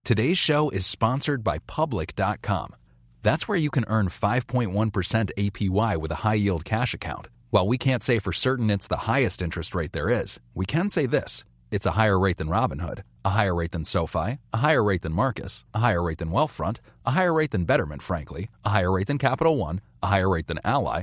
Today's 0.05 0.39
show 0.39 0.71
is 0.71 0.87
sponsored 0.87 1.43
by 1.43 1.59
Public.com. 1.67 2.77
That's 3.25 3.49
where 3.49 3.59
you 3.59 3.71
can 3.71 3.85
earn 3.89 4.07
5.1% 4.07 5.31
APY 5.37 5.97
with 5.97 6.13
a 6.13 6.17
high 6.17 6.35
yield 6.35 6.65
cash 6.65 6.95
account. 6.95 7.27
While 7.51 7.67
we 7.67 7.77
can't 7.77 8.05
say 8.05 8.21
for 8.21 8.33
certain 8.33 8.71
it's 8.71 8.87
the 8.87 8.99
highest 8.99 9.43
interest 9.43 9.75
rate 9.75 9.91
there 9.91 10.09
is, 10.09 10.39
we 10.55 10.65
can 10.65 10.89
say 10.89 11.07
this 11.07 11.45
it's 11.73 11.87
a 11.87 11.93
higher 11.93 12.19
rate 12.21 12.37
than 12.37 12.49
Robinhood, 12.49 13.01
a 13.25 13.31
higher 13.31 13.55
rate 13.55 13.73
than 13.73 13.85
SoFi, 13.85 14.39
a 14.53 14.59
higher 14.59 14.85
rate 14.85 15.03
than 15.03 15.13
Marcus, 15.13 15.65
a 15.75 15.81
higher 15.81 16.03
rate 16.03 16.19
than 16.19 16.31
Wealthfront, 16.31 16.79
a 17.05 17.11
higher 17.11 17.33
rate 17.33 17.51
than 17.51 17.65
Betterment, 17.65 18.01
frankly, 18.01 18.49
a 18.65 18.69
higher 18.69 18.93
rate 18.93 19.09
than 19.09 19.19
Capital 19.19 19.57
One, 19.57 19.81
a 20.05 20.07
higher 20.07 20.29
rate 20.29 20.47
than 20.47 20.61
Ally 20.63 21.03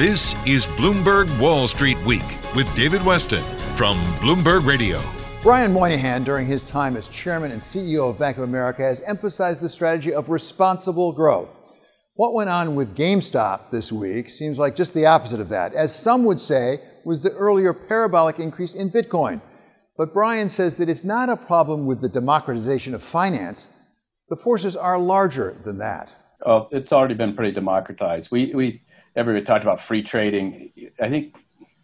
This 0.00 0.34
is 0.46 0.66
Bloomberg 0.66 1.28
Wall 1.38 1.68
Street 1.68 2.02
Week 2.06 2.24
with 2.56 2.74
David 2.74 3.02
Westin 3.02 3.44
from 3.76 3.98
Bloomberg 4.14 4.64
Radio. 4.64 4.98
Brian 5.42 5.74
Moynihan, 5.74 6.24
during 6.24 6.46
his 6.46 6.62
time 6.64 6.96
as 6.96 7.06
chairman 7.08 7.52
and 7.52 7.60
CEO 7.60 8.08
of 8.08 8.18
Bank 8.18 8.38
of 8.38 8.44
America, 8.44 8.80
has 8.80 9.02
emphasized 9.02 9.60
the 9.60 9.68
strategy 9.68 10.14
of 10.14 10.30
responsible 10.30 11.12
growth. 11.12 11.58
What 12.14 12.32
went 12.32 12.48
on 12.48 12.76
with 12.76 12.96
GameStop 12.96 13.70
this 13.70 13.92
week 13.92 14.30
seems 14.30 14.58
like 14.58 14.74
just 14.74 14.94
the 14.94 15.04
opposite 15.04 15.38
of 15.38 15.50
that. 15.50 15.74
As 15.74 15.94
some 15.94 16.24
would 16.24 16.40
say, 16.40 16.80
was 17.04 17.22
the 17.22 17.32
earlier 17.32 17.74
parabolic 17.74 18.38
increase 18.38 18.74
in 18.74 18.90
Bitcoin. 18.90 19.42
But 19.98 20.14
Brian 20.14 20.48
says 20.48 20.78
that 20.78 20.88
it's 20.88 21.04
not 21.04 21.28
a 21.28 21.36
problem 21.36 21.84
with 21.84 22.00
the 22.00 22.08
democratization 22.08 22.94
of 22.94 23.02
finance. 23.02 23.68
The 24.30 24.36
forces 24.36 24.76
are 24.76 24.98
larger 24.98 25.58
than 25.62 25.76
that. 25.76 26.14
Oh, 26.46 26.68
it's 26.72 26.90
already 26.90 27.12
been 27.12 27.36
pretty 27.36 27.52
democratized. 27.52 28.30
We, 28.30 28.54
we 28.54 28.80
everybody 29.16 29.44
talked 29.44 29.64
about 29.64 29.82
free 29.82 30.02
trading. 30.02 30.72
I 31.00 31.08
think 31.08 31.34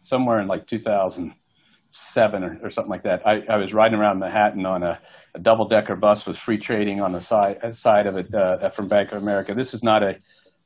somewhere 0.03 0.41
in 0.41 0.49
like 0.49 0.67
2007 0.67 2.45
or, 2.45 2.61
or 2.63 2.71
something 2.71 2.91
like 2.91 3.03
that, 3.05 3.27
I, 3.27 3.43
I 3.49 3.57
was 3.57 3.73
riding 3.73 3.99
around 3.99 4.19
Manhattan 4.19 4.65
on 4.67 4.83
a, 4.83 5.01
a 5.35 5.39
double 5.39 5.69
decker 5.69 5.97
bus 5.97 6.27
with 6.27 6.37
free 6.37 6.59
trading 6.59 7.01
on 7.01 7.13
the 7.13 7.21
side, 7.21 7.77
side 7.77 8.07
of 8.07 8.17
it 8.17 8.33
uh, 8.35 8.71
from 8.71 8.89
Bank 8.89 9.13
of 9.13 9.23
America. 9.23 9.55
This 9.55 9.75
is 9.75 9.83
not 9.83 10.03
a 10.03 10.19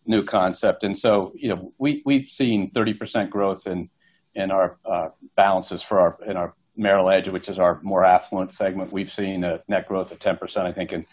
new 0.06 0.22
concept. 0.22 0.84
And 0.84 0.98
so, 0.98 1.32
you 1.34 1.48
know, 1.48 1.72
we, 1.78 2.02
we've 2.04 2.28
seen 2.28 2.70
30% 2.72 3.30
growth 3.30 3.66
in, 3.66 3.88
in 4.34 4.50
our 4.50 4.78
uh, 4.84 5.08
balances 5.36 5.82
for 5.82 6.00
our, 6.00 6.18
in 6.26 6.36
our 6.36 6.54
Merrill 6.76 7.10
Edge, 7.10 7.28
which 7.28 7.48
is 7.48 7.58
our 7.58 7.80
more 7.82 8.04
affluent 8.04 8.54
segment. 8.54 8.92
We've 8.92 9.10
seen 9.10 9.44
a 9.44 9.60
net 9.68 9.86
growth 9.86 10.12
of 10.12 10.18
10%, 10.18 10.56
I 10.58 10.72
think, 10.72 10.92
in, 10.92 11.04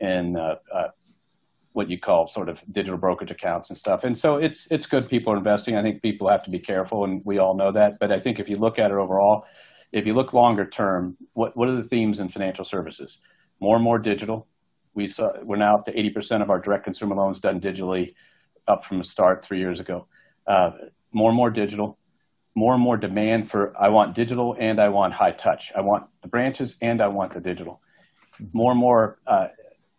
in 0.00 0.36
uh, 0.36 0.56
uh, 0.72 0.88
what 1.76 1.90
you 1.90 2.00
call 2.00 2.26
sort 2.26 2.48
of 2.48 2.58
digital 2.72 2.96
brokerage 2.96 3.30
accounts 3.30 3.68
and 3.68 3.76
stuff. 3.76 4.02
And 4.02 4.16
so 4.16 4.36
it's 4.36 4.66
it's 4.70 4.86
good 4.86 5.06
people 5.10 5.34
are 5.34 5.36
investing. 5.36 5.76
I 5.76 5.82
think 5.82 6.00
people 6.00 6.26
have 6.30 6.42
to 6.44 6.50
be 6.50 6.58
careful, 6.58 7.04
and 7.04 7.20
we 7.26 7.36
all 7.36 7.54
know 7.54 7.70
that. 7.70 7.98
But 8.00 8.10
I 8.10 8.18
think 8.18 8.40
if 8.40 8.48
you 8.48 8.56
look 8.56 8.78
at 8.78 8.90
it 8.90 8.94
overall, 8.94 9.44
if 9.92 10.06
you 10.06 10.14
look 10.14 10.32
longer 10.32 10.64
term, 10.64 11.18
what 11.34 11.54
what 11.54 11.68
are 11.68 11.76
the 11.76 11.86
themes 11.86 12.18
in 12.18 12.30
financial 12.30 12.64
services? 12.64 13.18
More 13.60 13.76
and 13.76 13.84
more 13.84 13.98
digital. 13.98 14.46
We 14.94 15.06
saw 15.06 15.32
we're 15.42 15.56
now 15.56 15.74
up 15.76 15.84
to 15.84 15.92
80% 15.92 16.40
of 16.40 16.48
our 16.48 16.58
direct 16.58 16.84
consumer 16.84 17.14
loans 17.14 17.40
done 17.40 17.60
digitally, 17.60 18.14
up 18.66 18.86
from 18.86 18.96
the 18.96 19.04
start 19.04 19.44
three 19.44 19.58
years 19.58 19.78
ago. 19.78 20.06
Uh, 20.46 20.70
more 21.12 21.28
and 21.28 21.36
more 21.36 21.50
digital. 21.50 21.98
More 22.54 22.72
and 22.72 22.82
more 22.82 22.96
demand 22.96 23.50
for 23.50 23.74
I 23.78 23.90
want 23.90 24.16
digital 24.16 24.56
and 24.58 24.80
I 24.80 24.88
want 24.88 25.12
high 25.12 25.32
touch. 25.32 25.72
I 25.76 25.82
want 25.82 26.06
the 26.22 26.28
branches 26.28 26.78
and 26.80 27.02
I 27.02 27.08
want 27.08 27.34
the 27.34 27.40
digital. 27.40 27.82
More 28.54 28.70
and 28.70 28.80
more 28.80 29.18
uh, 29.26 29.48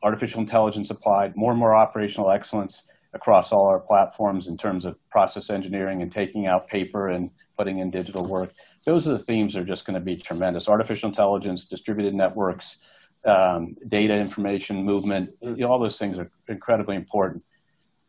artificial 0.04 0.40
intelligence 0.40 0.90
applied, 0.90 1.36
more 1.36 1.52
and 1.52 1.60
more 1.60 1.76
operational 1.76 2.32
excellence 2.32 2.84
across 3.14 3.52
all 3.52 3.66
our 3.68 3.80
platforms 3.80 4.48
in 4.48 4.58
terms 4.58 4.86
of 4.86 4.96
process 5.10 5.50
engineering 5.50 6.02
and 6.02 6.12
taking 6.12 6.46
out 6.46 6.68
paper 6.68 7.10
and 7.10 7.32
putting 7.58 7.80
in 7.80 7.90
digital 7.90 8.26
work. 8.26 8.54
Those 8.86 9.08
are 9.08 9.14
the 9.14 9.20
themes 9.20 9.54
that 9.54 9.62
are 9.62 9.66
just 9.66 9.86
going 9.86 9.96
to 9.96 10.00
be 10.00 10.16
tremendous. 10.16 10.68
Artificial 10.68 11.10
intelligence, 11.10 11.66
distributed 11.66 12.14
networks, 12.14 12.78
um, 13.26 13.76
data 13.88 14.16
information 14.16 14.84
movement, 14.84 15.32
you 15.42 15.56
know, 15.58 15.68
all 15.68 15.80
those 15.80 15.98
things 15.98 16.18
are 16.18 16.32
incredibly 16.48 16.96
important. 16.96 17.44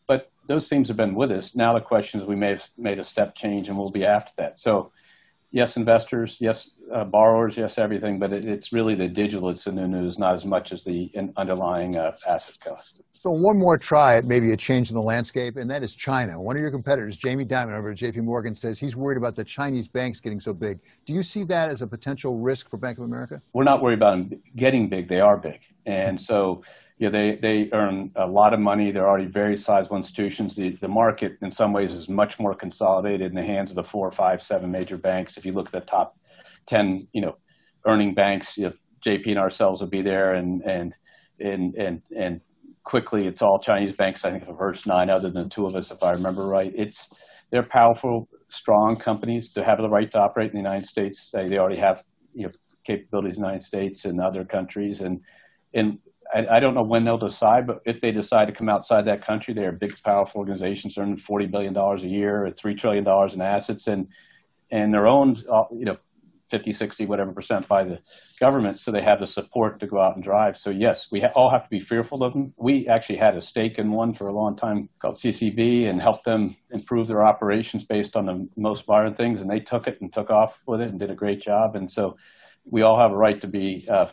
But 0.07 0.31
those 0.47 0.69
themes 0.69 0.89
have 0.89 0.97
been 0.97 1.15
with 1.15 1.31
us. 1.31 1.57
Now 1.57 1.75
the 1.75 1.81
question 1.81 2.21
is 2.21 2.27
we 2.27 2.37
may 2.37 2.51
have 2.51 2.69
made 2.77 2.99
a 2.99 3.05
step 3.05 3.35
change 3.35 3.69
and 3.69 3.77
we'll 3.77 3.91
be 3.91 4.05
after 4.05 4.33
that. 4.37 4.61
So 4.61 4.93
yes, 5.51 5.77
investors, 5.77 6.37
yes, 6.41 6.71
uh, 6.93 7.05
borrowers, 7.05 7.57
yes, 7.57 7.79
everything, 7.79 8.19
but 8.19 8.33
it, 8.33 8.45
it's 8.45 8.73
really 8.73 8.95
the 8.95 9.09
digital 9.09 9.49
that's 9.49 9.67
in 9.67 9.77
the 9.77 9.87
news, 9.87 10.19
not 10.19 10.35
as 10.35 10.45
much 10.45 10.73
as 10.73 10.85
the 10.85 11.11
underlying 11.37 11.97
uh, 11.97 12.13
asset 12.27 12.59
class. 12.61 12.93
So 13.13 13.31
one 13.31 13.59
more 13.59 13.77
try 13.77 14.17
at 14.17 14.25
maybe 14.25 14.53
a 14.53 14.57
change 14.57 14.91
in 14.91 14.95
the 14.95 15.03
landscape, 15.03 15.57
and 15.57 15.69
that 15.71 15.83
is 15.83 15.95
China. 15.95 16.41
One 16.41 16.57
of 16.57 16.63
your 16.63 16.71
competitors, 16.71 17.17
Jamie 17.17 17.45
Dimon 17.45 17.77
over 17.77 17.91
at 17.91 17.99
JP 17.99 18.19
Morgan, 18.19 18.55
says 18.55 18.79
he's 18.79 18.97
worried 18.97 19.19
about 19.19 19.35
the 19.35 19.45
Chinese 19.45 19.89
banks 19.89 20.21
getting 20.21 20.41
so 20.41 20.53
big. 20.53 20.79
Do 21.05 21.13
you 21.13 21.23
see 21.23 21.45
that 21.45 21.71
as 21.71 21.83
a 21.83 21.87
potential 21.87 22.39
risk 22.39 22.71
for 22.71 22.77
Bank 22.77 22.99
of 22.99 23.05
America? 23.05 23.43
We're 23.53 23.65
not 23.65 23.83
worried 23.83 23.99
about 23.99 24.31
them 24.31 24.43
getting 24.57 24.89
big. 24.89 25.09
They 25.09 25.21
are 25.21 25.37
big. 25.37 25.61
And 25.87 26.21
so 26.21 26.63
you 26.99 27.09
know, 27.09 27.13
they, 27.13 27.39
they 27.41 27.71
earn 27.73 28.11
a 28.17 28.27
lot 28.27 28.53
of 28.53 28.61
money. 28.61 28.91
They're 28.91 29.09
already 29.09 29.27
very 29.27 29.57
sizable 29.57 29.97
institutions. 29.97 30.57
The, 30.57 30.77
the 30.81 30.89
market, 30.89 31.39
in 31.43 31.53
some 31.53 31.73
ways, 31.73 31.93
is 31.93 32.09
much 32.09 32.39
more 32.41 32.55
consolidated 32.55 33.31
in 33.31 33.35
the 33.37 33.43
hands 33.43 33.71
of 33.71 33.77
the 33.77 33.85
four, 33.85 34.11
five, 34.11 34.43
seven 34.43 34.71
major 34.71 34.97
banks. 34.97 35.37
If 35.37 35.47
you 35.47 35.53
look 35.53 35.67
at 35.67 35.73
the 35.73 35.81
top 35.81 36.18
10, 36.69 37.09
you 37.13 37.21
know, 37.21 37.37
earning 37.87 38.15
banks, 38.15 38.57
you 38.57 38.65
know, 38.65 38.73
JP 39.05 39.29
and 39.29 39.39
ourselves 39.39 39.81
will 39.81 39.89
be 39.89 40.03
there, 40.03 40.35
and 40.35 40.63
and 40.63 40.95
and 41.41 41.75
and 41.75 42.03
and 42.17 42.41
quickly, 42.85 43.27
it's 43.27 43.43
all 43.43 43.59
Chinese 43.59 43.93
banks. 43.93 44.25
I 44.25 44.31
think 44.31 44.47
the 44.47 44.57
first 44.57 44.87
nine, 44.87 45.11
other 45.11 45.31
than 45.31 45.51
two 45.51 45.67
of 45.67 45.77
us, 45.77 45.91
if 45.91 46.03
I 46.03 46.13
remember 46.13 46.47
right. 46.47 46.73
It's 46.75 47.09
they're 47.51 47.63
powerful, 47.63 48.29
strong 48.49 48.97
companies 48.97 49.53
to 49.55 49.65
have 49.65 49.79
the 49.79 49.89
right 49.89 50.11
to 50.13 50.19
operate 50.19 50.51
in 50.51 50.57
the 50.57 50.63
United 50.63 50.87
States. 50.87 51.31
They, 51.33 51.49
they 51.49 51.59
already 51.59 51.81
have 51.81 52.03
you 52.35 52.45
know 52.45 52.53
capabilities 52.85 53.37
in 53.37 53.43
the 53.43 53.49
United 53.49 53.67
States 53.67 54.05
and 54.05 54.21
other 54.21 54.45
countries, 54.45 55.01
and 55.01 55.21
and 55.75 55.99
I, 56.35 56.57
I, 56.57 56.61
don't 56.61 56.75
know 56.75 56.83
when 56.83 57.05
they'll 57.05 57.19
decide, 57.19 57.67
but 57.67 57.81
if 57.87 58.01
they 58.01 58.11
decide 58.11 58.47
to 58.47 58.53
come 58.53 58.69
outside 58.69 59.07
that 59.07 59.25
country, 59.25 59.55
they 59.55 59.65
are 59.65 59.73
big, 59.73 59.95
powerful 60.03 60.41
organizations 60.41 60.99
earning 60.99 61.19
forty 61.19 61.47
billion 61.47 61.73
dollars 61.73 62.05
a 62.05 62.09
year, 62.09 62.53
three 62.59 62.75
trillion 62.75 63.05
dollars 63.05 63.35
in 63.35 63.41
assets, 63.43 63.87
and 63.87 64.09
and 64.71 64.93
they're 64.93 65.07
owned, 65.07 65.45
uh, 65.51 65.65
you 65.73 65.85
know, 65.87 65.97
50, 66.51 66.73
60, 66.73 67.07
whatever 67.07 67.33
percent 67.33 67.69
by 67.69 67.85
the 67.85 67.99
government, 68.41 68.79
so 68.79 68.91
they 68.91 69.03
have 69.03 69.21
the 69.21 69.27
support 69.27 69.81
to 69.81 69.87
go 69.87 70.01
out 70.01 70.15
and 70.15 70.25
drive. 70.25 70.57
So 70.57 70.71
yes, 70.71 71.07
we 71.11 71.21
ha- 71.21 71.33
all 71.35 71.51
have 71.51 71.65
to 71.65 71.71
be 71.71 71.81
fearful 71.81 72.23
of 72.25 72.33
them. 72.33 72.55
We 72.57 72.89
actually 72.89 73.19
had 73.19 73.37
a 73.37 73.43
stake 73.43 73.79
in 73.79 73.91
one 73.91 74.15
for 74.15 74.29
a 74.29 74.33
long 74.33 74.57
time 74.57 74.89
called 74.99 75.17
CCB 75.17 75.89
and 75.89 76.01
helped 76.01 76.25
them 76.25 76.57
improve 76.71 77.09
their 77.09 77.25
operations 77.25 77.85
based 77.85 78.17
on 78.17 78.27
the 78.27 78.49
most 78.57 78.89
modern 78.89 79.15
things, 79.15 79.41
and 79.41 79.51
they 79.51 79.61
took 79.61 79.87
it 79.87 80.01
and 80.01 80.13
took 80.13 80.31
off 80.31 80.61
with 80.67 80.81
it 80.81 80.91
and 80.91 80.99
did 80.99 81.11
a 81.11 81.15
great 81.15 81.43
job. 81.43 81.77
And 81.77 81.91
so 81.91 82.17
we 82.65 82.83
all 82.83 82.99
have 82.99 83.13
a 83.13 83.17
right 83.17 83.41
to 83.41 83.47
be 83.47 83.87
uh, 83.89 84.09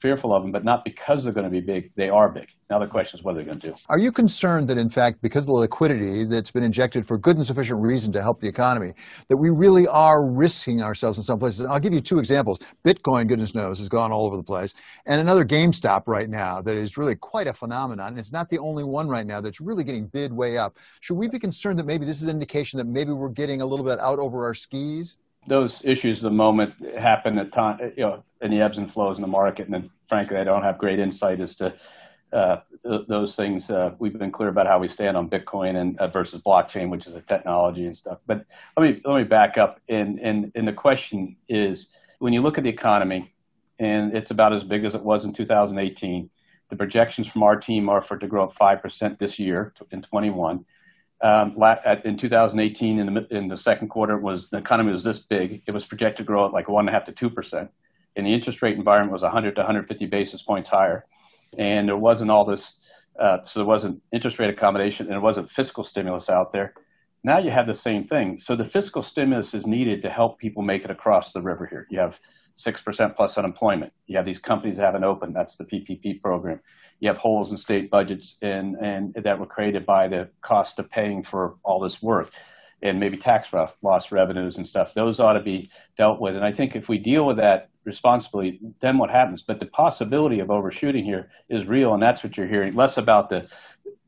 fearful 0.00 0.34
of 0.34 0.42
them, 0.42 0.52
but 0.52 0.64
not 0.64 0.84
because 0.84 1.24
they're 1.24 1.32
going 1.32 1.44
to 1.44 1.50
be 1.50 1.60
big. 1.60 1.92
They 1.96 2.08
are 2.08 2.28
big. 2.30 2.48
Now 2.70 2.78
the 2.78 2.86
question 2.86 3.18
is 3.18 3.24
what 3.24 3.32
are 3.32 3.34
they're 3.34 3.44
going 3.44 3.60
to 3.60 3.68
do. 3.68 3.74
Are 3.88 3.98
you 3.98 4.10
concerned 4.10 4.68
that, 4.68 4.78
in 4.78 4.88
fact, 4.88 5.20
because 5.20 5.44
of 5.44 5.48
the 5.48 5.54
liquidity 5.54 6.24
that's 6.24 6.50
been 6.50 6.62
injected 6.62 7.06
for 7.06 7.18
good 7.18 7.36
and 7.36 7.46
sufficient 7.46 7.80
reason 7.80 8.12
to 8.12 8.22
help 8.22 8.40
the 8.40 8.48
economy, 8.48 8.94
that 9.28 9.36
we 9.36 9.50
really 9.50 9.86
are 9.86 10.26
risking 10.26 10.82
ourselves 10.82 11.18
in 11.18 11.24
some 11.24 11.38
places? 11.38 11.66
I'll 11.66 11.80
give 11.80 11.92
you 11.92 12.00
two 12.00 12.18
examples. 12.18 12.58
Bitcoin, 12.84 13.28
goodness 13.28 13.54
knows, 13.54 13.78
has 13.80 13.88
gone 13.88 14.12
all 14.12 14.24
over 14.24 14.36
the 14.36 14.42
place, 14.42 14.72
and 15.06 15.20
another 15.20 15.44
GameStop 15.44 16.04
right 16.06 16.30
now 16.30 16.62
that 16.62 16.74
is 16.74 16.96
really 16.96 17.16
quite 17.16 17.46
a 17.46 17.52
phenomenon. 17.52 18.08
And 18.08 18.18
it's 18.18 18.32
not 18.32 18.48
the 18.48 18.58
only 18.58 18.84
one 18.84 19.08
right 19.08 19.26
now 19.26 19.40
that's 19.40 19.60
really 19.60 19.84
getting 19.84 20.06
bid 20.06 20.32
way 20.32 20.56
up. 20.56 20.78
Should 21.00 21.16
we 21.16 21.28
be 21.28 21.38
concerned 21.38 21.78
that 21.78 21.86
maybe 21.86 22.06
this 22.06 22.16
is 22.16 22.24
an 22.24 22.30
indication 22.30 22.78
that 22.78 22.86
maybe 22.86 23.12
we're 23.12 23.28
getting 23.28 23.60
a 23.60 23.66
little 23.66 23.84
bit 23.84 24.00
out 24.00 24.18
over 24.18 24.44
our 24.44 24.54
skis? 24.54 25.18
those 25.46 25.82
issues 25.84 26.20
the 26.20 26.30
moment 26.30 26.74
happen 26.98 27.38
at 27.38 27.52
time, 27.52 27.78
you 27.96 28.02
know, 28.02 28.22
in 28.40 28.50
the 28.50 28.60
ebbs 28.60 28.78
and 28.78 28.92
flows 28.92 29.18
in 29.18 29.22
the 29.22 29.28
market. 29.28 29.66
And 29.66 29.74
then, 29.74 29.90
frankly, 30.08 30.36
I 30.38 30.44
don't 30.44 30.62
have 30.62 30.78
great 30.78 30.98
insight 30.98 31.40
as 31.40 31.54
to 31.56 31.74
those 32.32 33.36
things. 33.36 33.70
Uh, 33.70 33.94
we've 33.98 34.18
been 34.18 34.32
clear 34.32 34.48
about 34.48 34.66
how 34.66 34.78
we 34.78 34.88
stand 34.88 35.16
on 35.16 35.30
Bitcoin 35.30 35.76
and 35.76 35.98
uh, 35.98 36.08
versus 36.08 36.40
blockchain, 36.42 36.90
which 36.90 37.06
is 37.06 37.14
a 37.14 37.20
technology 37.20 37.86
and 37.86 37.96
stuff. 37.96 38.18
But 38.26 38.44
let 38.76 38.82
me 38.82 39.00
let 39.04 39.18
me 39.18 39.24
back 39.24 39.58
up. 39.58 39.80
And 39.88 40.52
the 40.54 40.72
question 40.72 41.36
is, 41.48 41.90
when 42.18 42.32
you 42.32 42.42
look 42.42 42.58
at 42.58 42.64
the 42.64 42.70
economy, 42.70 43.32
and 43.78 44.16
it's 44.16 44.30
about 44.30 44.52
as 44.52 44.64
big 44.64 44.84
as 44.84 44.94
it 44.94 45.02
was 45.02 45.24
in 45.24 45.32
2018. 45.32 46.30
The 46.70 46.76
projections 46.76 47.26
from 47.26 47.42
our 47.42 47.56
team 47.56 47.88
are 47.88 48.02
for 48.02 48.16
it 48.16 48.20
to 48.20 48.26
grow 48.26 48.48
five 48.48 48.80
percent 48.80 49.18
this 49.18 49.38
year 49.38 49.74
in 49.90 50.02
21 50.02 50.64
um, 51.24 51.56
in 52.04 52.18
2018 52.18 52.98
in 52.98 53.14
the, 53.14 53.26
in 53.30 53.48
the 53.48 53.56
second 53.56 53.88
quarter 53.88 54.18
was 54.18 54.50
the 54.50 54.58
economy 54.58 54.92
was 54.92 55.04
this 55.04 55.18
big. 55.18 55.62
It 55.66 55.70
was 55.70 55.86
projected 55.86 56.18
to 56.18 56.24
grow 56.24 56.46
at 56.46 56.52
like 56.52 56.68
one 56.68 56.86
and 56.86 56.94
a 56.94 56.98
half 56.98 57.06
to 57.06 57.12
two 57.12 57.30
percent, 57.30 57.70
and 58.14 58.26
the 58.26 58.34
interest 58.34 58.60
rate 58.60 58.76
environment 58.76 59.12
was 59.12 59.22
100 59.22 59.54
to 59.54 59.60
150 59.62 60.06
basis 60.06 60.42
points 60.42 60.68
higher, 60.68 61.06
and 61.58 61.88
there 61.88 61.96
wasn't 61.96 62.30
all 62.30 62.44
this. 62.44 62.78
Uh, 63.18 63.38
so 63.44 63.60
there 63.60 63.66
wasn't 63.66 64.02
interest 64.12 64.38
rate 64.38 64.50
accommodation, 64.50 65.06
and 65.06 65.12
there 65.12 65.20
wasn't 65.20 65.50
fiscal 65.50 65.84
stimulus 65.84 66.28
out 66.28 66.52
there. 66.52 66.74
Now 67.22 67.38
you 67.38 67.50
have 67.50 67.66
the 67.66 67.74
same 67.74 68.06
thing. 68.06 68.38
So 68.38 68.56
the 68.56 68.64
fiscal 68.64 69.02
stimulus 69.02 69.54
is 69.54 69.66
needed 69.66 70.02
to 70.02 70.10
help 70.10 70.38
people 70.38 70.62
make 70.62 70.84
it 70.84 70.90
across 70.90 71.32
the 71.32 71.40
river 71.40 71.66
here. 71.66 71.86
You 71.90 72.00
have 72.00 72.18
six 72.56 72.80
percent 72.80 73.16
plus 73.16 73.38
unemployment. 73.38 73.92
You 74.06 74.16
have 74.16 74.26
these 74.26 74.38
companies 74.38 74.76
that 74.76 74.84
haven't 74.84 75.04
opened. 75.04 75.34
That's 75.34 75.56
the 75.56 75.64
PPP 75.64 76.20
program 76.20 76.60
you 77.00 77.08
have 77.08 77.18
holes 77.18 77.50
in 77.50 77.58
state 77.58 77.90
budgets 77.90 78.36
and, 78.42 78.76
and 78.76 79.14
that 79.22 79.38
were 79.38 79.46
created 79.46 79.84
by 79.84 80.08
the 80.08 80.28
cost 80.40 80.78
of 80.78 80.90
paying 80.90 81.22
for 81.22 81.56
all 81.62 81.80
this 81.80 82.02
work 82.02 82.30
and 82.82 83.00
maybe 83.00 83.16
tax 83.16 83.48
loss 83.82 84.12
revenues 84.12 84.56
and 84.56 84.66
stuff. 84.66 84.94
Those 84.94 85.20
ought 85.20 85.34
to 85.34 85.42
be 85.42 85.70
dealt 85.96 86.20
with. 86.20 86.36
And 86.36 86.44
I 86.44 86.52
think 86.52 86.76
if 86.76 86.88
we 86.88 86.98
deal 86.98 87.26
with 87.26 87.38
that 87.38 87.68
responsibly, 87.84 88.60
then 88.80 88.98
what 88.98 89.10
happens? 89.10 89.42
But 89.42 89.60
the 89.60 89.66
possibility 89.66 90.40
of 90.40 90.50
overshooting 90.50 91.04
here 91.04 91.30
is 91.48 91.66
real, 91.66 91.94
and 91.94 92.02
that's 92.02 92.22
what 92.22 92.36
you're 92.36 92.46
hearing. 92.46 92.74
Less 92.74 92.96
about 92.96 93.30
the 93.30 93.46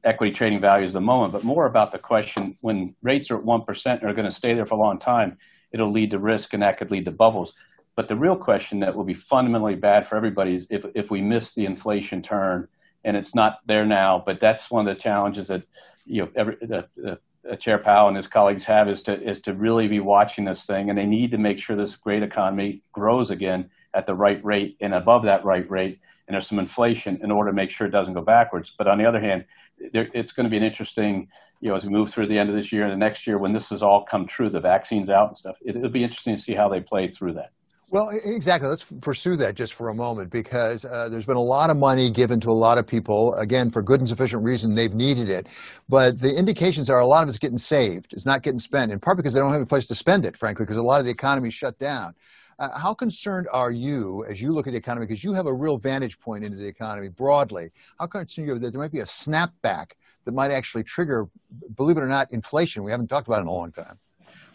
equity 0.04 0.32
trading 0.32 0.60
values 0.60 0.90
at 0.90 0.94
the 0.94 1.00
moment, 1.00 1.32
but 1.32 1.44
more 1.44 1.66
about 1.66 1.92
the 1.92 1.98
question 1.98 2.56
when 2.60 2.94
rates 3.02 3.30
are 3.30 3.38
at 3.38 3.44
1% 3.44 3.86
and 3.86 4.04
are 4.04 4.14
going 4.14 4.30
to 4.30 4.36
stay 4.36 4.54
there 4.54 4.66
for 4.66 4.74
a 4.74 4.78
long 4.78 4.98
time, 4.98 5.36
it'll 5.72 5.90
lead 5.90 6.12
to 6.12 6.18
risk 6.18 6.54
and 6.54 6.62
that 6.62 6.78
could 6.78 6.90
lead 6.90 7.04
to 7.04 7.10
bubbles. 7.10 7.54
But 7.96 8.08
the 8.08 8.16
real 8.16 8.36
question 8.36 8.80
that 8.80 8.94
will 8.94 9.04
be 9.04 9.14
fundamentally 9.14 9.74
bad 9.74 10.06
for 10.06 10.16
everybody 10.16 10.54
is 10.54 10.66
if, 10.70 10.84
if 10.94 11.10
we 11.10 11.22
miss 11.22 11.54
the 11.54 11.66
inflation 11.66 12.22
turn 12.22 12.68
and 13.04 13.16
it's 13.16 13.34
not 13.34 13.60
there 13.66 13.86
now. 13.86 14.22
But 14.24 14.40
that's 14.40 14.70
one 14.70 14.86
of 14.86 14.94
the 14.94 15.00
challenges 15.00 15.48
that 15.48 15.62
you 16.04 16.22
know 16.22 16.28
every, 16.36 16.56
the, 16.60 16.86
the, 16.96 17.18
Chair 17.54 17.78
Powell 17.78 18.08
and 18.08 18.16
his 18.16 18.26
colleagues 18.26 18.64
have 18.64 18.88
is 18.88 19.02
to 19.02 19.20
is 19.22 19.40
to 19.42 19.54
really 19.54 19.86
be 19.86 20.00
watching 20.00 20.44
this 20.44 20.64
thing, 20.64 20.88
and 20.90 20.98
they 20.98 21.06
need 21.06 21.30
to 21.30 21.38
make 21.38 21.58
sure 21.58 21.76
this 21.76 21.94
great 21.94 22.22
economy 22.22 22.82
grows 22.92 23.30
again 23.30 23.70
at 23.94 24.06
the 24.06 24.14
right 24.14 24.44
rate 24.44 24.76
and 24.80 24.94
above 24.94 25.22
that 25.24 25.44
right 25.44 25.68
rate. 25.70 26.00
and 26.26 26.34
there's 26.34 26.48
some 26.48 26.58
inflation 26.58 27.20
in 27.22 27.30
order 27.30 27.50
to 27.50 27.54
make 27.54 27.70
sure 27.70 27.86
it 27.86 27.90
doesn't 27.90 28.14
go 28.14 28.20
backwards. 28.20 28.72
But 28.76 28.88
on 28.88 28.98
the 28.98 29.04
other 29.04 29.20
hand, 29.20 29.44
there, 29.92 30.08
it's 30.12 30.32
going 30.32 30.44
to 30.44 30.50
be 30.50 30.56
an 30.56 30.64
interesting, 30.64 31.28
you 31.60 31.68
know, 31.68 31.76
as 31.76 31.84
we 31.84 31.90
move 31.90 32.10
through 32.10 32.26
the 32.26 32.38
end 32.38 32.50
of 32.50 32.56
this 32.56 32.72
year 32.72 32.82
and 32.82 32.92
the 32.92 32.96
next 32.96 33.26
year 33.26 33.38
when 33.38 33.52
this 33.52 33.68
has 33.68 33.82
all 33.82 34.04
come 34.04 34.26
true, 34.26 34.50
the 34.50 34.60
vaccines 34.60 35.08
out 35.08 35.28
and 35.28 35.36
stuff. 35.36 35.56
It, 35.64 35.76
it'll 35.76 35.88
be 35.88 36.02
interesting 36.02 36.34
to 36.34 36.42
see 36.42 36.54
how 36.54 36.68
they 36.68 36.80
play 36.80 37.08
through 37.08 37.34
that. 37.34 37.52
Well, 37.88 38.10
exactly. 38.24 38.68
Let's 38.68 38.84
pursue 39.00 39.36
that 39.36 39.54
just 39.54 39.74
for 39.74 39.90
a 39.90 39.94
moment 39.94 40.30
because 40.30 40.84
uh, 40.84 41.08
there's 41.08 41.24
been 41.24 41.36
a 41.36 41.42
lot 41.42 41.70
of 41.70 41.76
money 41.76 42.10
given 42.10 42.40
to 42.40 42.50
a 42.50 42.52
lot 42.52 42.78
of 42.78 42.86
people. 42.86 43.34
Again, 43.34 43.70
for 43.70 43.80
good 43.80 44.00
and 44.00 44.08
sufficient 44.08 44.42
reason, 44.42 44.74
they've 44.74 44.92
needed 44.92 45.28
it. 45.28 45.46
But 45.88 46.18
the 46.18 46.36
indications 46.36 46.90
are 46.90 46.98
a 46.98 47.06
lot 47.06 47.22
of 47.22 47.28
it's 47.28 47.38
getting 47.38 47.58
saved. 47.58 48.12
It's 48.12 48.26
not 48.26 48.42
getting 48.42 48.58
spent, 48.58 48.90
in 48.90 48.98
part 48.98 49.16
because 49.16 49.34
they 49.34 49.40
don't 49.40 49.52
have 49.52 49.62
a 49.62 49.66
place 49.66 49.86
to 49.86 49.94
spend 49.94 50.26
it, 50.26 50.36
frankly, 50.36 50.64
because 50.64 50.78
a 50.78 50.82
lot 50.82 50.98
of 50.98 51.06
the 51.06 51.12
economy 51.12 51.48
shut 51.48 51.78
down. 51.78 52.14
Uh, 52.58 52.76
how 52.76 52.92
concerned 52.92 53.46
are 53.52 53.70
you 53.70 54.24
as 54.28 54.42
you 54.42 54.50
look 54.50 54.66
at 54.66 54.72
the 54.72 54.78
economy? 54.78 55.06
Because 55.06 55.22
you 55.22 55.32
have 55.32 55.46
a 55.46 55.54
real 55.54 55.78
vantage 55.78 56.18
point 56.18 56.42
into 56.42 56.56
the 56.56 56.66
economy 56.66 57.08
broadly. 57.08 57.70
How 58.00 58.06
concerned 58.06 58.48
are 58.48 58.54
you 58.54 58.58
that 58.58 58.72
there 58.72 58.80
might 58.80 58.92
be 58.92 59.00
a 59.00 59.04
snapback 59.04 59.92
that 60.24 60.32
might 60.32 60.50
actually 60.50 60.82
trigger, 60.82 61.28
believe 61.76 61.98
it 61.98 62.00
or 62.00 62.08
not, 62.08 62.32
inflation? 62.32 62.82
We 62.82 62.90
haven't 62.90 63.08
talked 63.08 63.28
about 63.28 63.38
it 63.38 63.42
in 63.42 63.48
a 63.48 63.52
long 63.52 63.70
time. 63.70 63.98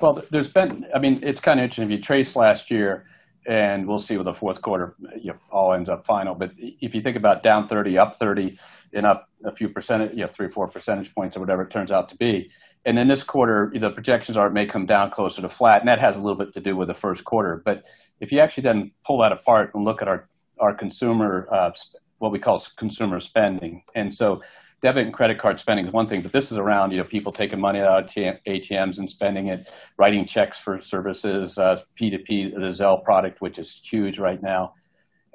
Well, 0.02 0.22
there's 0.32 0.50
been, 0.50 0.86
I 0.94 1.00
mean, 1.00 1.20
it's 1.22 1.40
kind 1.40 1.60
of 1.60 1.64
interesting. 1.64 1.86
If 1.86 1.92
you 1.92 2.04
trace 2.04 2.36
last 2.36 2.72
year, 2.72 3.06
and 3.46 3.88
we'll 3.88 4.00
see 4.00 4.18
with 4.18 4.26
the 4.26 4.34
fourth 4.34 4.62
quarter 4.62 4.96
you 5.16 5.32
know, 5.32 5.38
all 5.50 5.74
ends 5.74 5.90
up 5.90 6.06
final. 6.06 6.36
But 6.36 6.52
if 6.58 6.94
you 6.94 7.02
think 7.02 7.18
about 7.18 7.44
down 7.44 7.68
30, 7.68 7.98
up 7.98 8.20
30, 8.20 8.58
and 8.94 9.06
up 9.06 9.30
a 9.46 9.52
few 9.52 9.70
percentage, 9.70 10.12
you 10.12 10.26
know, 10.26 10.28
three 10.28 10.50
four 10.50 10.68
percentage 10.68 11.14
points 11.14 11.38
or 11.38 11.40
whatever 11.40 11.64
it 11.64 11.70
turns 11.70 11.92
out 11.92 12.10
to 12.10 12.16
be. 12.18 12.52
And 12.86 12.98
then 12.98 13.08
this 13.08 13.24
quarter, 13.24 13.72
the 13.74 13.92
projections 13.92 14.38
are 14.38 14.48
it 14.48 14.54
may 14.54 14.66
come 14.66 14.86
down 14.86 15.12
closer 15.12 15.42
to 15.42 15.50
flat, 15.50 15.82
and 15.82 15.88
that 15.88 16.00
has 16.00 16.18
a 16.18 16.20
little 16.20 16.38
bit 16.38 16.54
to 16.56 16.60
do 16.60 16.76
with 16.76 16.88
the 16.88 16.94
first 16.94 17.24
quarter. 17.24 17.62
But 17.64 17.84
if 18.20 18.32
you 18.32 18.40
actually 18.40 18.64
then 18.64 18.92
pull 19.06 19.20
that 19.22 19.32
apart 19.32 19.72
and 19.74 19.84
look 19.84 20.02
at 20.02 20.08
our 20.08 20.28
our 20.60 20.74
consumer, 20.74 21.48
uh, 21.52 21.72
what 22.20 22.32
we 22.32 22.40
call 22.40 22.64
consumer 22.78 23.20
spending, 23.20 23.84
and 23.96 24.14
so 24.14 24.42
debit 24.82 25.06
and 25.06 25.14
credit 25.14 25.40
card 25.40 25.60
spending 25.60 25.86
is 25.86 25.94
one 25.94 26.08
thing, 26.08 26.22
but 26.22 26.32
this 26.32 26.52
is 26.52 26.58
around 26.58 26.92
you 26.92 26.98
know 26.98 27.04
people 27.04 27.32
taking 27.32 27.60
money 27.60 27.80
out 27.80 28.06
of 28.06 28.10
ATMs 28.10 28.98
and 28.98 29.10
spending 29.10 29.48
it, 29.48 29.68
writing 29.98 30.26
checks 30.26 30.58
for 30.58 30.82
services, 30.82 31.58
uh, 31.58 31.82
P2P, 32.00 32.54
the 32.54 32.72
Zelle 32.72 33.04
product, 33.04 33.42
which 33.42 33.60
is 33.60 33.82
huge 33.84 34.18
right 34.18 34.42
now. 34.42 34.74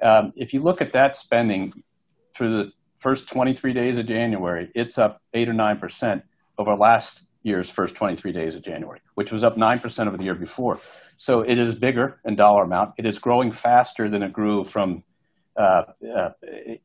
Um, 0.01 0.33
if 0.35 0.53
you 0.53 0.59
look 0.59 0.81
at 0.81 0.91
that 0.93 1.15
spending 1.15 1.73
through 2.35 2.65
the 2.65 2.71
first 2.99 3.27
23 3.29 3.73
days 3.73 3.97
of 3.97 4.05
January, 4.05 4.69
it's 4.75 4.97
up 4.97 5.21
eight 5.33 5.49
or 5.49 5.53
nine 5.53 5.79
percent 5.79 6.23
over 6.57 6.75
last 6.75 7.21
year's 7.43 7.69
first 7.69 7.95
23 7.95 8.31
days 8.33 8.53
of 8.55 8.63
January, 8.63 8.99
which 9.15 9.31
was 9.31 9.43
up 9.43 9.57
nine 9.57 9.79
percent 9.79 10.07
over 10.07 10.17
the 10.17 10.23
year 10.23 10.35
before. 10.35 10.79
So 11.17 11.41
it 11.41 11.57
is 11.57 11.73
bigger 11.73 12.19
in 12.25 12.35
dollar 12.35 12.63
amount. 12.63 12.93
It 12.97 13.05
is 13.05 13.17
growing 13.17 13.51
faster 13.51 14.09
than 14.09 14.21
it 14.21 14.33
grew 14.33 14.63
from 14.63 15.03
uh, 15.57 15.85
uh, 16.15 16.29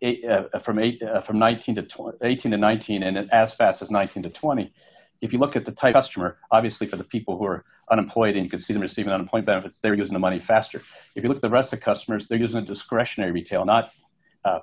uh, 0.02 0.58
from 0.60 0.78
eight, 0.78 1.02
uh, 1.02 1.20
from 1.20 1.38
19 1.38 1.74
to 1.74 1.82
20, 1.82 2.18
18 2.22 2.52
to 2.52 2.56
19, 2.56 3.02
and 3.02 3.30
as 3.30 3.52
fast 3.52 3.82
as 3.82 3.90
19 3.90 4.22
to 4.22 4.30
20. 4.30 4.72
If 5.20 5.32
you 5.32 5.38
look 5.38 5.56
at 5.56 5.64
the 5.64 5.72
type 5.72 5.94
of 5.94 6.02
customer, 6.02 6.38
obviously 6.50 6.86
for 6.86 6.96
the 6.96 7.04
people 7.04 7.36
who 7.36 7.44
are 7.44 7.64
unemployed 7.90 8.34
and 8.34 8.44
you 8.44 8.50
can 8.50 8.58
see 8.58 8.72
them 8.72 8.80
receiving 8.80 9.12
unemployment 9.12 9.46
benefits, 9.46 9.78
they're 9.80 9.94
using 9.94 10.14
the 10.14 10.18
money 10.18 10.40
faster. 10.40 10.80
If 11.14 11.22
you 11.22 11.28
look 11.28 11.36
at 11.36 11.42
the 11.42 11.50
rest 11.50 11.72
of 11.72 11.80
the 11.80 11.84
customers, 11.84 12.26
they're 12.26 12.38
using 12.38 12.58
a 12.58 12.64
discretionary 12.64 13.30
retail, 13.30 13.64
not 13.64 13.92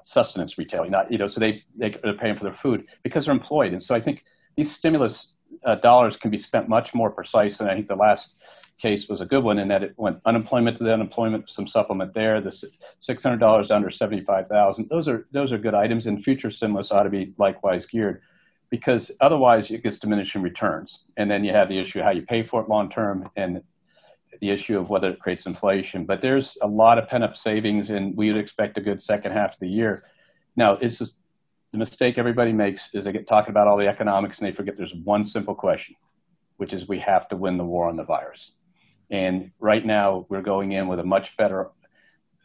sustenance 0.04 0.58
retail. 0.58 0.86
Not 0.90 1.12
you 1.12 1.18
know, 1.18 1.28
so 1.28 1.40
they, 1.40 1.64
they 1.78 1.96
are 2.04 2.14
paying 2.14 2.36
for 2.36 2.44
their 2.44 2.54
food 2.54 2.88
because 3.04 3.26
they're 3.26 3.34
employed, 3.34 3.74
and 3.74 3.82
so 3.82 3.96
I 3.96 4.02
think 4.02 4.26
these 4.58 4.76
stimulus 4.76 5.34
dollars 5.82 6.18
can 6.18 6.32
be 6.32 6.38
spent 6.38 6.68
much 6.68 6.94
more 6.94 7.12
precise. 7.12 7.60
And 7.60 7.70
I 7.70 7.76
think 7.76 7.88
the 7.88 7.96
last 7.96 8.34
case 8.80 9.08
was 9.08 9.22
a 9.22 9.26
good 9.26 9.44
one 9.44 9.60
in 9.60 9.68
that 9.68 9.84
it 9.84 9.94
went 9.98 10.20
unemployment 10.26 10.78
to 10.78 10.84
the 10.84 10.94
unemployment, 10.94 11.50
some 11.50 11.68
supplement 11.68 12.14
there. 12.14 12.42
The 12.42 12.52
six 13.00 13.24
hundred 13.24 13.40
dollars 13.40 13.72
under 13.72 13.90
seventy 13.90 14.24
five 14.24 14.48
thousand. 14.48 14.90
Those 14.90 15.08
are 15.08 15.28
those 15.32 15.52
are 15.52 15.58
good 15.58 15.76
items, 15.76 16.08
and 16.08 16.24
future 16.24 16.52
stimulus 16.52 16.92
ought 16.92 17.04
to 17.04 17.10
be 17.10 17.34
likewise 17.38 17.86
geared, 17.86 18.22
because 18.70 19.12
otherwise 19.20 19.70
it 19.70 19.84
gets 19.84 20.00
diminishing 20.00 20.42
returns, 20.42 21.04
and 21.18 21.30
then 21.30 21.44
you 21.44 21.52
have 21.52 21.70
the 21.70 21.78
issue 21.78 22.00
of 22.00 22.06
how 22.06 22.12
you 22.12 22.24
pay 22.24 22.44
for 22.44 22.62
it 22.62 22.70
long 22.70 22.90
term, 22.90 23.30
and 23.36 23.62
the 24.42 24.50
issue 24.50 24.80
of 24.80 24.90
whether 24.90 25.10
it 25.10 25.20
creates 25.20 25.46
inflation. 25.46 26.06
But 26.06 26.22
there's 26.22 26.58
a 26.62 26.68
lot 26.68 26.98
of 26.98 27.10
pent 27.10 27.24
up 27.24 27.36
savings, 27.36 27.90
and 27.90 28.16
we 28.16 28.32
would 28.32 28.40
expect 28.40 28.78
a 28.78 28.82
good 28.82 29.02
second 29.02 29.34
half 29.34 29.54
of 29.54 29.60
the 29.60 29.68
year. 29.68 30.04
Now, 30.56 30.74
it's 30.74 30.98
just 31.00 31.16
the 31.72 31.78
mistake 31.78 32.18
everybody 32.18 32.54
makes 32.54 32.90
is 32.94 33.04
they 33.04 33.12
get 33.12 33.28
talking 33.28 33.52
about 33.52 33.68
all 33.68 33.78
the 33.78 33.88
economics 33.88 34.40
and 34.40 34.48
they 34.48 34.56
forget 34.56 34.78
there's 34.78 34.96
one 35.04 35.26
simple 35.26 35.56
question, 35.56 35.96
which 36.58 36.74
is 36.74 36.88
we 36.88 37.00
have 37.00 37.28
to 37.30 37.36
win 37.36 37.58
the 37.58 37.64
war 37.66 37.88
on 37.88 37.96
the 37.96 38.04
virus. 38.04 38.52
And 39.10 39.52
right 39.60 39.86
now, 39.86 40.26
we're 40.30 40.42
going 40.42 40.72
in 40.72 40.88
with 40.88 41.00
a 41.00 41.04
much 41.04 41.36
better 41.38 41.70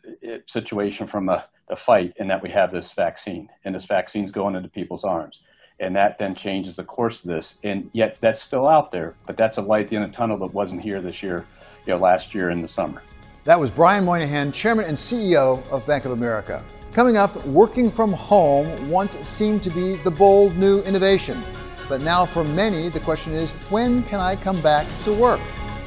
uh, 0.06 0.38
situation 0.46 1.06
from 1.06 1.28
a, 1.28 1.44
the 1.68 1.76
fight 1.76 2.14
in 2.16 2.28
that 2.28 2.42
we 2.42 2.50
have 2.50 2.72
this 2.72 2.92
vaccine, 2.92 3.48
and 3.64 3.74
this 3.74 3.84
vaccine's 3.84 4.30
going 4.30 4.54
into 4.54 4.68
people's 4.68 5.04
arms. 5.04 5.40
And 5.80 5.96
that 5.96 6.18
then 6.18 6.34
changes 6.34 6.76
the 6.76 6.84
course 6.84 7.24
of 7.24 7.28
this. 7.28 7.54
And 7.64 7.90
yet, 7.92 8.16
that's 8.20 8.40
still 8.40 8.68
out 8.68 8.92
there, 8.92 9.14
but 9.26 9.36
that's 9.36 9.56
a 9.56 9.62
light 9.62 9.92
in 9.92 10.02
a 10.02 10.08
tunnel 10.10 10.38
that 10.38 10.54
wasn't 10.54 10.80
here 10.80 11.00
this 11.00 11.22
year, 11.22 11.44
you 11.86 11.94
know, 11.94 11.98
last 11.98 12.34
year 12.34 12.50
in 12.50 12.62
the 12.62 12.68
summer. 12.68 13.02
That 13.44 13.60
was 13.60 13.70
Brian 13.70 14.04
Moynihan, 14.04 14.52
Chairman 14.52 14.86
and 14.86 14.96
CEO 14.96 15.66
of 15.70 15.86
Bank 15.86 16.06
of 16.06 16.12
America. 16.12 16.64
Coming 16.94 17.16
up, 17.16 17.44
working 17.46 17.90
from 17.90 18.12
home 18.12 18.88
once 18.88 19.14
seemed 19.18 19.62
to 19.64 19.70
be 19.70 19.96
the 19.96 20.10
bold 20.10 20.56
new 20.56 20.80
innovation. 20.82 21.42
But 21.88 22.02
now, 22.02 22.24
for 22.24 22.44
many, 22.44 22.88
the 22.88 23.00
question 23.00 23.34
is 23.34 23.50
when 23.68 24.04
can 24.04 24.20
I 24.20 24.36
come 24.36 24.58
back 24.62 24.86
to 25.02 25.12
work? 25.12 25.40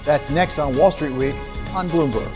That's 0.08 0.30
next 0.30 0.58
on 0.58 0.74
Wall 0.78 0.90
Street 0.90 1.12
Week 1.12 1.36
on 1.74 1.90
Bloomberg. 1.90 2.34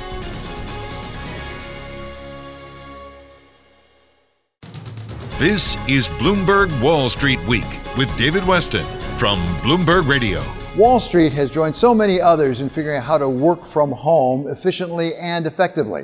This 5.40 5.78
is 5.88 6.10
Bloomberg 6.10 6.70
Wall 6.84 7.10
Street 7.10 7.40
Week 7.48 7.80
with 7.98 8.14
David 8.18 8.44
Westin 8.44 8.84
from 9.18 9.40
Bloomberg 9.60 10.06
Radio. 10.06 10.44
Wall 10.76 11.00
Street 11.00 11.32
has 11.32 11.50
joined 11.50 11.74
so 11.74 11.96
many 11.96 12.20
others 12.20 12.60
in 12.60 12.68
figuring 12.68 12.98
out 12.98 13.06
how 13.06 13.18
to 13.18 13.30
work 13.30 13.64
from 13.64 13.92
home 13.94 14.50
efficiently 14.50 15.16
and 15.16 15.48
effectively. 15.48 16.04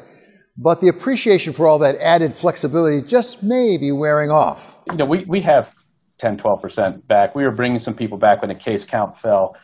But 0.55 0.79
the 0.79 0.87
appreciation 0.87 1.51
for 1.51 1.67
all 1.67 1.79
that 1.79 1.97
added 1.97 2.33
flexibility 2.33 3.05
just 3.05 3.43
may 3.43 3.75
be 3.75 3.91
wearing 3.91 4.31
off. 4.31 4.77
You 4.89 4.95
know, 4.95 5.05
we, 5.05 5.25
we 5.25 5.41
have 5.41 5.73
10, 6.19 6.37
12% 6.37 7.05
back. 7.07 7.35
We 7.35 7.43
were 7.43 7.51
bringing 7.51 7.81
some 7.81 7.93
people 7.93 8.17
back 8.17 8.41
when 8.41 8.47
the 8.47 8.55
case 8.55 8.85
count 8.85 9.19
fell 9.19 9.57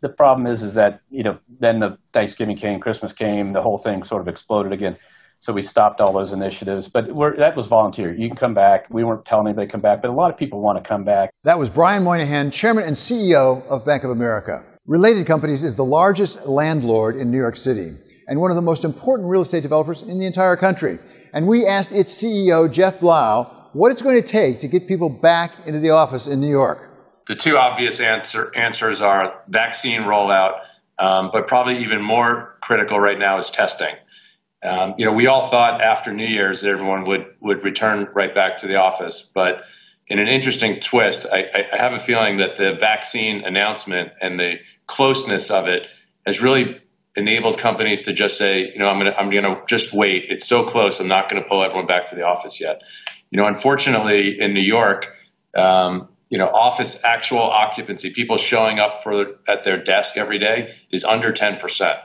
the 0.00 0.08
problem 0.08 0.46
is 0.46 0.62
is 0.62 0.74
that 0.74 1.00
you 1.10 1.22
know 1.22 1.38
then 1.58 1.80
the 1.80 1.98
Thanksgiving 2.12 2.56
came, 2.56 2.80
Christmas 2.80 3.12
came, 3.12 3.52
the 3.52 3.62
whole 3.62 3.78
thing 3.78 4.02
sort 4.02 4.22
of 4.22 4.28
exploded 4.28 4.72
again. 4.72 4.96
So 5.42 5.54
we 5.54 5.62
stopped 5.62 6.02
all 6.02 6.12
those 6.12 6.32
initiatives, 6.32 6.86
but 6.88 7.06
that 7.38 7.56
was 7.56 7.66
volunteer. 7.66 8.14
You 8.14 8.28
can 8.28 8.36
come 8.36 8.52
back. 8.52 8.86
We 8.90 9.04
weren't 9.04 9.24
telling 9.24 9.46
anybody 9.46 9.68
to 9.68 9.72
come 9.72 9.80
back, 9.80 10.02
but 10.02 10.10
a 10.10 10.12
lot 10.12 10.30
of 10.30 10.36
people 10.36 10.60
want 10.60 10.82
to 10.82 10.86
come 10.86 11.02
back. 11.02 11.30
That 11.44 11.58
was 11.58 11.70
Brian 11.70 12.04
Moynihan, 12.04 12.50
Chairman 12.50 12.84
and 12.84 12.94
CEO 12.94 13.66
of 13.66 13.86
Bank 13.86 14.04
of 14.04 14.10
America. 14.10 14.66
Related 14.84 15.26
Companies 15.26 15.62
is 15.62 15.76
the 15.76 15.84
largest 15.84 16.46
landlord 16.46 17.16
in 17.16 17.30
New 17.30 17.38
York 17.38 17.56
City 17.56 17.94
and 18.28 18.38
one 18.38 18.50
of 18.50 18.54
the 18.54 18.62
most 18.62 18.84
important 18.84 19.30
real 19.30 19.40
estate 19.40 19.62
developers 19.62 20.02
in 20.02 20.18
the 20.18 20.26
entire 20.26 20.56
country. 20.56 20.98
And 21.32 21.46
we 21.46 21.66
asked 21.66 21.92
its 21.92 22.14
CEO, 22.14 22.70
Jeff 22.70 23.00
Blau, 23.00 23.44
what 23.72 23.90
it's 23.92 24.02
going 24.02 24.20
to 24.20 24.26
take 24.26 24.58
to 24.58 24.68
get 24.68 24.86
people 24.86 25.08
back 25.08 25.52
into 25.66 25.80
the 25.80 25.90
office 25.90 26.26
in 26.26 26.40
New 26.40 26.50
York 26.50 26.89
the 27.30 27.36
two 27.36 27.56
obvious 27.56 28.00
answer, 28.00 28.50
answers 28.56 29.00
are 29.00 29.40
vaccine 29.46 30.00
rollout, 30.00 30.62
um, 30.98 31.30
but 31.32 31.46
probably 31.46 31.84
even 31.84 32.02
more 32.02 32.56
critical 32.60 32.98
right 32.98 33.20
now 33.20 33.38
is 33.38 33.52
testing. 33.52 33.94
Um, 34.64 34.96
you 34.98 35.06
know, 35.06 35.12
we 35.12 35.28
all 35.28 35.48
thought 35.48 35.80
after 35.80 36.12
New 36.12 36.26
Year's 36.26 36.62
that 36.62 36.70
everyone 36.70 37.04
would 37.04 37.26
would 37.40 37.62
return 37.62 38.08
right 38.14 38.34
back 38.34 38.56
to 38.58 38.66
the 38.66 38.80
office, 38.80 39.22
but 39.32 39.62
in 40.08 40.18
an 40.18 40.26
interesting 40.26 40.80
twist, 40.80 41.24
I, 41.24 41.44
I 41.72 41.76
have 41.76 41.92
a 41.92 42.00
feeling 42.00 42.38
that 42.38 42.56
the 42.56 42.74
vaccine 42.80 43.44
announcement 43.44 44.10
and 44.20 44.38
the 44.40 44.56
closeness 44.88 45.52
of 45.52 45.68
it 45.68 45.84
has 46.26 46.42
really 46.42 46.80
enabled 47.14 47.58
companies 47.58 48.02
to 48.02 48.12
just 48.12 48.38
say, 48.38 48.72
you 48.72 48.80
know, 48.80 48.88
I'm 48.88 48.98
gonna 48.98 49.14
I'm 49.16 49.30
gonna 49.30 49.62
just 49.68 49.92
wait. 49.92 50.24
It's 50.30 50.48
so 50.48 50.64
close. 50.64 50.98
I'm 50.98 51.06
not 51.06 51.30
to 51.40 51.48
pull 51.48 51.62
everyone 51.62 51.86
back 51.86 52.06
to 52.06 52.16
the 52.16 52.26
office 52.26 52.60
yet. 52.60 52.82
You 53.30 53.40
know, 53.40 53.46
unfortunately, 53.46 54.40
in 54.40 54.52
New 54.52 54.60
York, 54.60 55.14
um, 55.56 56.08
you 56.30 56.38
know, 56.38 56.46
office 56.46 57.00
actual 57.04 57.40
occupancy, 57.40 58.10
people 58.10 58.36
showing 58.36 58.78
up 58.78 59.02
for 59.02 59.36
at 59.48 59.64
their 59.64 59.82
desk 59.82 60.16
every 60.16 60.38
day 60.38 60.72
is 60.90 61.04
under 61.04 61.32
10%. 61.32 62.00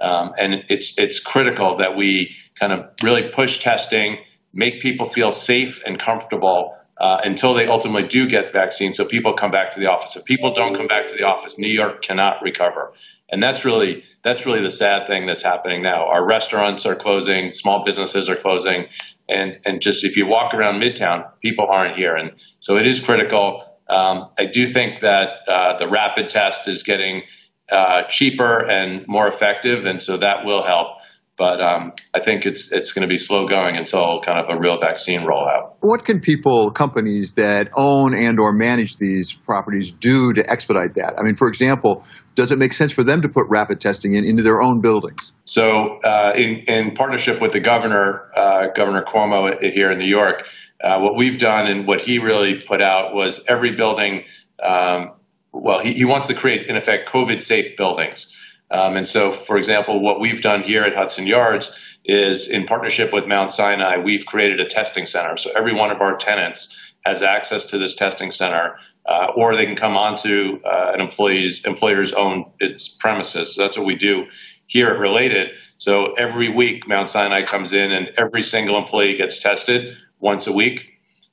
Um, 0.00 0.32
and 0.38 0.64
it's 0.68 0.94
it's 0.98 1.20
critical 1.20 1.76
that 1.76 1.96
we 1.96 2.34
kind 2.58 2.72
of 2.72 2.90
really 3.02 3.28
push 3.30 3.60
testing, 3.60 4.18
make 4.52 4.80
people 4.80 5.06
feel 5.06 5.30
safe 5.30 5.82
and 5.86 5.98
comfortable 5.98 6.76
uh, 6.98 7.18
until 7.24 7.54
they 7.54 7.66
ultimately 7.66 8.06
do 8.08 8.26
get 8.26 8.46
the 8.46 8.52
vaccine 8.52 8.92
so 8.92 9.04
people 9.04 9.34
come 9.34 9.50
back 9.50 9.70
to 9.70 9.80
the 9.80 9.86
office. 9.86 10.16
If 10.16 10.24
people 10.24 10.52
don't 10.52 10.74
come 10.74 10.86
back 10.86 11.06
to 11.08 11.14
the 11.14 11.24
office, 11.24 11.58
New 11.58 11.72
York 11.72 12.02
cannot 12.02 12.42
recover, 12.42 12.92
and 13.30 13.42
that's 13.42 13.64
really 13.64 14.04
that's 14.22 14.44
really 14.44 14.60
the 14.60 14.70
sad 14.70 15.06
thing 15.06 15.26
that's 15.26 15.42
happening 15.42 15.82
now. 15.82 16.06
Our 16.06 16.26
restaurants 16.26 16.84
are 16.84 16.96
closing, 16.96 17.52
small 17.52 17.84
businesses 17.84 18.28
are 18.28 18.36
closing, 18.36 18.86
and 19.28 19.58
and 19.64 19.80
just 19.80 20.04
if 20.04 20.16
you 20.16 20.26
walk 20.26 20.54
around 20.54 20.80
Midtown, 20.80 21.30
people 21.40 21.66
aren't 21.70 21.96
here, 21.96 22.16
and 22.16 22.32
so 22.60 22.76
it 22.76 22.86
is 22.86 23.00
critical. 23.00 23.62
Um, 23.88 24.30
I 24.38 24.46
do 24.46 24.66
think 24.66 25.00
that 25.00 25.28
uh, 25.48 25.78
the 25.78 25.88
rapid 25.88 26.28
test 26.28 26.68
is 26.68 26.82
getting 26.82 27.22
uh, 27.70 28.02
cheaper 28.08 28.64
and 28.64 29.06
more 29.06 29.26
effective, 29.26 29.86
and 29.86 30.02
so 30.02 30.16
that 30.16 30.44
will 30.44 30.62
help. 30.62 30.98
But 31.36 31.60
um, 31.60 31.92
I 32.14 32.20
think 32.20 32.46
it's 32.46 32.72
it's 32.72 32.92
going 32.92 33.02
to 33.02 33.08
be 33.08 33.18
slow 33.18 33.46
going 33.46 33.76
until 33.76 34.20
kind 34.22 34.38
of 34.38 34.56
a 34.56 34.58
real 34.58 34.80
vaccine 34.80 35.20
rollout. 35.20 35.74
What 35.80 36.06
can 36.06 36.18
people, 36.18 36.70
companies 36.70 37.34
that 37.34 37.68
own 37.76 38.14
and 38.14 38.40
or 38.40 38.54
manage 38.54 38.96
these 38.96 39.34
properties 39.34 39.90
do 39.90 40.32
to 40.32 40.50
expedite 40.50 40.94
that? 40.94 41.14
I 41.18 41.22
mean, 41.22 41.34
for 41.34 41.46
example, 41.48 42.02
does 42.36 42.52
it 42.52 42.58
make 42.58 42.72
sense 42.72 42.90
for 42.90 43.04
them 43.04 43.20
to 43.20 43.28
put 43.28 43.44
rapid 43.50 43.82
testing 43.82 44.14
in 44.14 44.24
into 44.24 44.42
their 44.42 44.62
own 44.62 44.80
buildings? 44.80 45.32
So, 45.44 45.98
uh, 46.02 46.32
in 46.34 46.64
in 46.68 46.92
partnership 46.92 47.42
with 47.42 47.52
the 47.52 47.60
governor, 47.60 48.30
uh, 48.34 48.68
Governor 48.68 49.02
Cuomo 49.02 49.60
here 49.60 49.90
in 49.90 49.98
New 49.98 50.08
York, 50.08 50.44
uh, 50.80 51.00
what 51.00 51.16
we've 51.16 51.38
done 51.38 51.66
and 51.66 51.86
what 51.86 52.00
he 52.00 52.18
really 52.18 52.60
put 52.60 52.80
out 52.82 53.14
was 53.14 53.42
every 53.46 53.72
building. 53.72 54.24
Um, 54.62 55.12
well, 55.52 55.80
he, 55.80 55.94
he 55.94 56.04
wants 56.04 56.26
to 56.26 56.34
create, 56.34 56.66
in 56.66 56.76
effect, 56.76 57.08
COVID 57.08 57.40
safe 57.40 57.76
buildings. 57.76 58.34
Um, 58.70 58.96
and 58.96 59.06
so, 59.06 59.32
for 59.32 59.56
example, 59.56 60.00
what 60.00 60.20
we've 60.20 60.42
done 60.42 60.62
here 60.62 60.82
at 60.82 60.94
Hudson 60.94 61.26
Yards 61.26 61.78
is 62.04 62.48
in 62.48 62.66
partnership 62.66 63.12
with 63.12 63.26
Mount 63.26 63.52
Sinai, 63.52 63.98
we've 63.98 64.26
created 64.26 64.60
a 64.60 64.66
testing 64.66 65.06
center. 65.06 65.36
So 65.36 65.50
every 65.56 65.74
one 65.74 65.90
of 65.90 66.00
our 66.00 66.16
tenants 66.16 66.76
has 67.04 67.22
access 67.22 67.66
to 67.66 67.78
this 67.78 67.94
testing 67.94 68.32
center, 68.32 68.78
uh, 69.06 69.28
or 69.36 69.56
they 69.56 69.66
can 69.66 69.76
come 69.76 69.96
onto 69.96 70.60
uh, 70.64 70.92
an 70.94 71.00
employee's 71.00 71.64
employer's 71.64 72.12
own 72.12 72.50
its 72.60 72.88
premises. 72.88 73.54
So 73.54 73.62
that's 73.62 73.76
what 73.76 73.86
we 73.86 73.94
do 73.96 74.26
here 74.66 74.88
at 74.88 74.98
Related. 74.98 75.50
So 75.78 76.14
every 76.14 76.52
week, 76.52 76.88
Mount 76.88 77.08
Sinai 77.08 77.44
comes 77.44 77.72
in, 77.72 77.92
and 77.92 78.10
every 78.16 78.42
single 78.42 78.76
employee 78.78 79.16
gets 79.16 79.38
tested 79.38 79.96
once 80.26 80.46
a 80.46 80.52
week. 80.52 80.78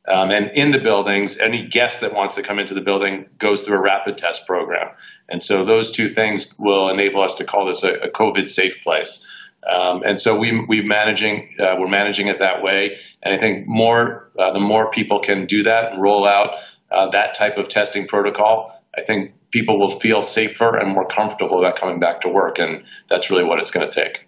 Um, 0.08 0.32
and 0.32 0.52
in 0.62 0.72
the 0.72 0.80
buildings, 0.80 1.40
any 1.40 1.68
guest 1.68 2.02
that 2.02 2.14
wants 2.14 2.36
to 2.36 2.44
come 2.44 2.60
into 2.60 2.74
the 2.74 2.86
building 2.90 3.26
goes 3.38 3.64
through 3.64 3.78
a 3.78 3.82
rapid 3.82 4.18
test 4.18 4.46
program. 4.46 4.90
And 5.30 5.42
so 5.42 5.66
those 5.66 5.92
two 5.92 6.10
things 6.10 6.54
will 6.58 6.90
enable 6.90 7.22
us 7.22 7.36
to 7.36 7.44
call 7.44 7.66
this 7.66 7.84
a, 7.84 7.94
a 8.08 8.10
COVID 8.10 8.50
safe 8.50 8.84
place. 8.84 9.26
Um, 9.66 10.04
and 10.04 10.20
so 10.20 10.38
we 10.38 10.50
we 10.68 10.82
managing 10.82 11.56
uh, 11.58 11.76
we're 11.80 11.96
managing 12.02 12.28
it 12.28 12.40
that 12.40 12.62
way. 12.62 12.98
And 13.24 13.34
I 13.34 13.38
think 13.38 13.66
more 13.66 14.30
uh, 14.38 14.52
the 14.52 14.60
more 14.60 14.90
people 14.90 15.20
can 15.20 15.46
do 15.46 15.64
that 15.64 15.94
and 15.94 16.02
roll 16.02 16.28
out 16.28 16.50
uh, 16.92 17.08
that 17.10 17.34
type 17.34 17.58
of 17.58 17.70
testing 17.70 18.06
protocol, 18.06 18.56
I 18.98 19.02
think 19.02 19.32
people 19.52 19.80
will 19.80 19.96
feel 20.06 20.22
safer 20.22 20.78
and 20.78 20.90
more 20.90 21.08
comfortable 21.08 21.60
about 21.60 21.78
coming 21.78 22.00
back 22.00 22.22
to 22.22 22.30
work. 22.30 22.60
And 22.60 22.84
that's 23.10 23.30
really 23.30 23.46
what 23.46 23.60
it's 23.60 23.72
going 23.72 23.90
to 23.90 23.96
take. 24.04 24.28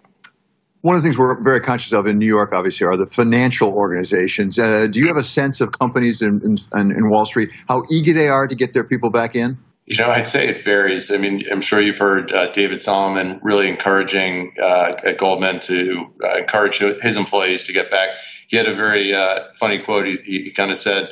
One 0.86 0.96
of 0.96 1.02
the 1.02 1.08
things 1.08 1.18
we're 1.18 1.42
very 1.42 1.62
conscious 1.62 1.94
of 1.94 2.06
in 2.06 2.20
New 2.20 2.28
York, 2.28 2.54
obviously, 2.54 2.86
are 2.86 2.96
the 2.96 3.08
financial 3.08 3.74
organizations. 3.74 4.60
Uh, 4.60 4.86
do 4.86 5.00
you 5.00 5.08
have 5.08 5.18
a 5.18 5.24
sense 5.24 5.60
of 5.60 5.72
companies 5.72 6.22
in, 6.22 6.40
in, 6.44 6.92
in 6.92 7.10
Wall 7.10 7.26
Street, 7.26 7.52
how 7.68 7.82
eager 7.90 8.14
they 8.14 8.28
are 8.28 8.46
to 8.46 8.54
get 8.54 8.76
their 8.76 8.84
people 8.84 9.10
back 9.10 9.36
in? 9.36 9.58
You 9.88 9.98
know, 9.98 10.12
I'd 10.12 10.28
say 10.28 10.48
it 10.48 10.64
varies. 10.64 11.10
I 11.10 11.18
mean, 11.18 11.44
I'm 11.52 11.62
sure 11.62 11.82
you've 11.82 11.98
heard 11.98 12.32
uh, 12.32 12.52
David 12.52 12.82
Solomon 12.82 13.40
really 13.42 13.68
encouraging 13.68 14.54
uh, 14.62 14.94
at 15.04 15.18
Goldman 15.18 15.60
to 15.62 16.06
uh, 16.24 16.38
encourage 16.38 16.78
his 16.78 17.18
employees 17.18 17.64
to 17.64 17.74
get 17.74 17.90
back. 17.90 18.20
He 18.48 18.56
had 18.56 18.68
a 18.68 18.76
very 18.76 19.12
uh, 19.12 19.46
funny 19.56 19.80
quote. 19.80 20.06
He, 20.06 20.18
he 20.24 20.52
kind 20.52 20.70
of 20.70 20.78
said, 20.78 21.10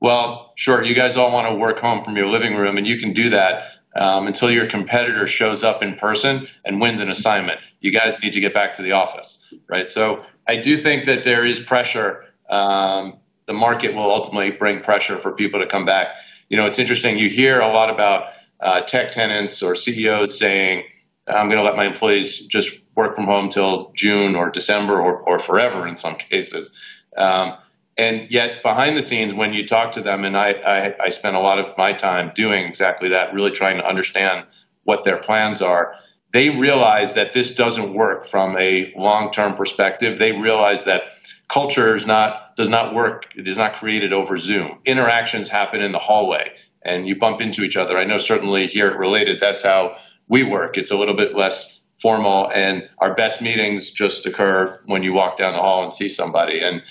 Well, 0.00 0.52
sure, 0.56 0.82
you 0.82 0.96
guys 0.96 1.16
all 1.16 1.30
want 1.30 1.46
to 1.46 1.54
work 1.54 1.78
home 1.78 2.02
from 2.02 2.16
your 2.16 2.28
living 2.28 2.56
room, 2.56 2.76
and 2.76 2.88
you 2.88 2.98
can 2.98 3.12
do 3.12 3.30
that 3.30 3.66
um, 3.96 4.26
until 4.26 4.50
your 4.50 4.66
competitor 4.66 5.26
shows 5.26 5.62
up 5.62 5.82
in 5.82 5.94
person 5.94 6.46
and 6.64 6.80
wins 6.80 7.00
an 7.00 7.10
assignment. 7.10 7.60
You 7.80 7.92
guys 7.92 8.22
need 8.22 8.32
to 8.32 8.40
get 8.40 8.54
back 8.54 8.74
to 8.74 8.82
the 8.82 8.92
office, 8.92 9.44
right? 9.68 9.90
So 9.90 10.24
I 10.48 10.56
do 10.56 10.76
think 10.76 11.06
that 11.06 11.24
there 11.24 11.46
is 11.46 11.60
pressure. 11.60 12.24
Um, 12.48 13.18
the 13.46 13.52
market 13.52 13.94
will 13.94 14.10
ultimately 14.10 14.50
bring 14.50 14.80
pressure 14.80 15.18
for 15.18 15.32
people 15.32 15.60
to 15.60 15.66
come 15.66 15.84
back. 15.84 16.08
You 16.48 16.56
know, 16.56 16.66
it's 16.66 16.78
interesting. 16.78 17.18
You 17.18 17.28
hear 17.28 17.60
a 17.60 17.72
lot 17.72 17.90
about 17.90 18.32
uh, 18.60 18.80
tech 18.82 19.10
tenants 19.10 19.62
or 19.62 19.74
CEOs 19.74 20.38
saying, 20.38 20.84
"I'm 21.26 21.48
going 21.48 21.58
to 21.58 21.64
let 21.64 21.76
my 21.76 21.86
employees 21.86 22.40
just 22.46 22.78
work 22.94 23.14
from 23.14 23.24
home 23.24 23.48
till 23.48 23.92
June 23.94 24.36
or 24.36 24.50
December 24.50 25.00
or, 25.00 25.18
or 25.18 25.38
forever 25.38 25.86
in 25.86 25.96
some 25.96 26.16
cases." 26.16 26.70
Um, 27.16 27.54
and 27.96 28.30
yet, 28.30 28.62
behind 28.62 28.96
the 28.96 29.02
scenes, 29.02 29.34
when 29.34 29.52
you 29.52 29.66
talk 29.66 29.92
to 29.92 30.00
them, 30.00 30.24
and 30.24 30.36
I, 30.36 30.52
I, 30.52 30.94
I 31.04 31.10
spend 31.10 31.36
a 31.36 31.40
lot 31.40 31.58
of 31.58 31.76
my 31.76 31.92
time 31.92 32.32
doing 32.34 32.66
exactly 32.66 33.10
that, 33.10 33.34
really 33.34 33.50
trying 33.50 33.76
to 33.76 33.86
understand 33.86 34.46
what 34.84 35.04
their 35.04 35.18
plans 35.18 35.60
are, 35.60 35.94
they 36.32 36.48
realize 36.48 37.14
that 37.14 37.34
this 37.34 37.54
doesn't 37.54 37.92
work 37.92 38.26
from 38.26 38.56
a 38.56 38.92
long-term 38.96 39.54
perspective. 39.54 40.18
They 40.18 40.32
realize 40.32 40.84
that 40.84 41.02
culture 41.48 41.94
is 41.94 42.06
not 42.06 42.56
does 42.56 42.70
not 42.70 42.94
work. 42.94 43.34
It 43.36 43.46
is 43.46 43.58
not 43.58 43.74
created 43.74 44.12
over 44.12 44.36
Zoom. 44.38 44.78
Interactions 44.84 45.48
happen 45.48 45.82
in 45.82 45.92
the 45.92 45.98
hallway, 45.98 46.52
and 46.82 47.06
you 47.06 47.16
bump 47.16 47.40
into 47.40 47.62
each 47.62 47.76
other. 47.76 47.98
I 47.98 48.04
know 48.04 48.16
certainly 48.16 48.66
here 48.66 48.88
at 48.88 48.96
Related, 48.96 49.38
that's 49.40 49.62
how 49.62 49.96
we 50.28 50.42
work. 50.42 50.78
It's 50.78 50.90
a 50.90 50.96
little 50.96 51.16
bit 51.16 51.36
less 51.36 51.80
formal, 52.00 52.50
and 52.54 52.88
our 52.98 53.14
best 53.14 53.42
meetings 53.42 53.90
just 53.90 54.26
occur 54.26 54.80
when 54.86 55.02
you 55.02 55.12
walk 55.12 55.36
down 55.36 55.52
the 55.52 55.60
hall 55.60 55.82
and 55.82 55.92
see 55.92 56.08
somebody. 56.08 56.60
And 56.60 56.82